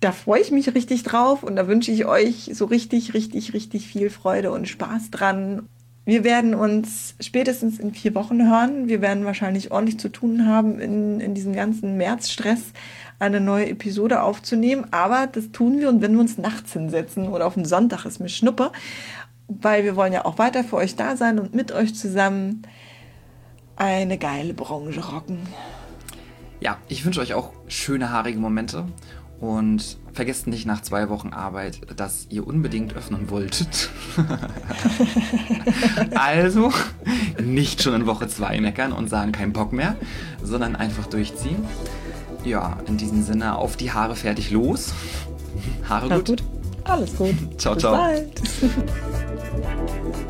da 0.00 0.12
freue 0.12 0.40
ich 0.40 0.50
mich 0.50 0.74
richtig 0.74 1.02
drauf 1.02 1.42
und 1.42 1.56
da 1.56 1.68
wünsche 1.68 1.92
ich 1.92 2.06
euch 2.06 2.50
so 2.54 2.64
richtig, 2.64 3.12
richtig, 3.14 3.52
richtig 3.52 3.86
viel 3.86 4.08
Freude 4.08 4.50
und 4.50 4.68
Spaß 4.68 5.10
dran. 5.10 5.68
Wir 6.04 6.24
werden 6.24 6.54
uns 6.54 7.14
spätestens 7.20 7.78
in 7.78 7.92
vier 7.92 8.14
Wochen 8.14 8.48
hören. 8.48 8.88
Wir 8.88 9.00
werden 9.00 9.24
wahrscheinlich 9.24 9.70
ordentlich 9.70 9.98
zu 9.98 10.08
tun 10.08 10.46
haben 10.46 10.80
in, 10.80 11.20
in 11.20 11.34
diesem 11.34 11.52
ganzen 11.52 11.96
Märzstress 11.96 12.72
eine 13.18 13.40
neue 13.40 13.68
Episode 13.68 14.22
aufzunehmen. 14.22 14.86
Aber 14.92 15.26
das 15.26 15.52
tun 15.52 15.78
wir 15.78 15.88
und 15.88 16.00
wenn 16.00 16.14
wir 16.14 16.20
uns 16.20 16.38
nachts 16.38 16.72
hinsetzen 16.72 17.28
oder 17.28 17.46
auf 17.46 17.54
den 17.54 17.66
Sonntag 17.66 18.06
ist 18.06 18.18
mir 18.18 18.30
Schnuppe, 18.30 18.72
weil 19.46 19.84
wir 19.84 19.94
wollen 19.94 20.12
ja 20.12 20.24
auch 20.24 20.38
weiter 20.38 20.64
für 20.64 20.76
euch 20.76 20.96
da 20.96 21.16
sein 21.16 21.38
und 21.38 21.54
mit 21.54 21.70
euch 21.70 21.94
zusammen 21.94 22.62
eine 23.76 24.18
geile 24.18 24.54
Branche 24.54 25.04
rocken. 25.04 25.38
Ja, 26.60 26.78
ich 26.88 27.04
wünsche 27.04 27.20
euch 27.20 27.34
auch 27.34 27.52
schöne 27.68 28.10
haarige 28.10 28.38
Momente 28.38 28.84
und 29.40 29.96
vergesst 30.12 30.46
nicht 30.46 30.66
nach 30.66 30.82
zwei 30.82 31.08
Wochen 31.08 31.28
Arbeit, 31.28 31.80
dass 31.96 32.26
ihr 32.28 32.46
unbedingt 32.46 32.94
öffnen 32.94 33.30
wolltet. 33.30 33.88
also 36.14 36.72
nicht 37.42 37.82
schon 37.82 37.94
in 37.94 38.06
Woche 38.06 38.28
zwei 38.28 38.60
meckern 38.60 38.92
und 38.92 39.08
sagen 39.08 39.32
kein 39.32 39.52
Bock 39.52 39.72
mehr, 39.72 39.96
sondern 40.42 40.76
einfach 40.76 41.06
durchziehen. 41.06 41.64
Ja, 42.44 42.78
in 42.86 42.98
diesem 42.98 43.22
Sinne 43.22 43.56
auf 43.56 43.76
die 43.76 43.92
Haare 43.92 44.14
fertig 44.14 44.50
los. 44.50 44.92
Haare 45.88 46.08
gut. 46.08 46.26
gut. 46.26 46.42
Alles 46.84 47.16
gut. 47.16 47.34
ciao, 47.58 47.74
Bis 47.74 47.82
ciao. 47.82 47.96
Bald. 47.96 48.42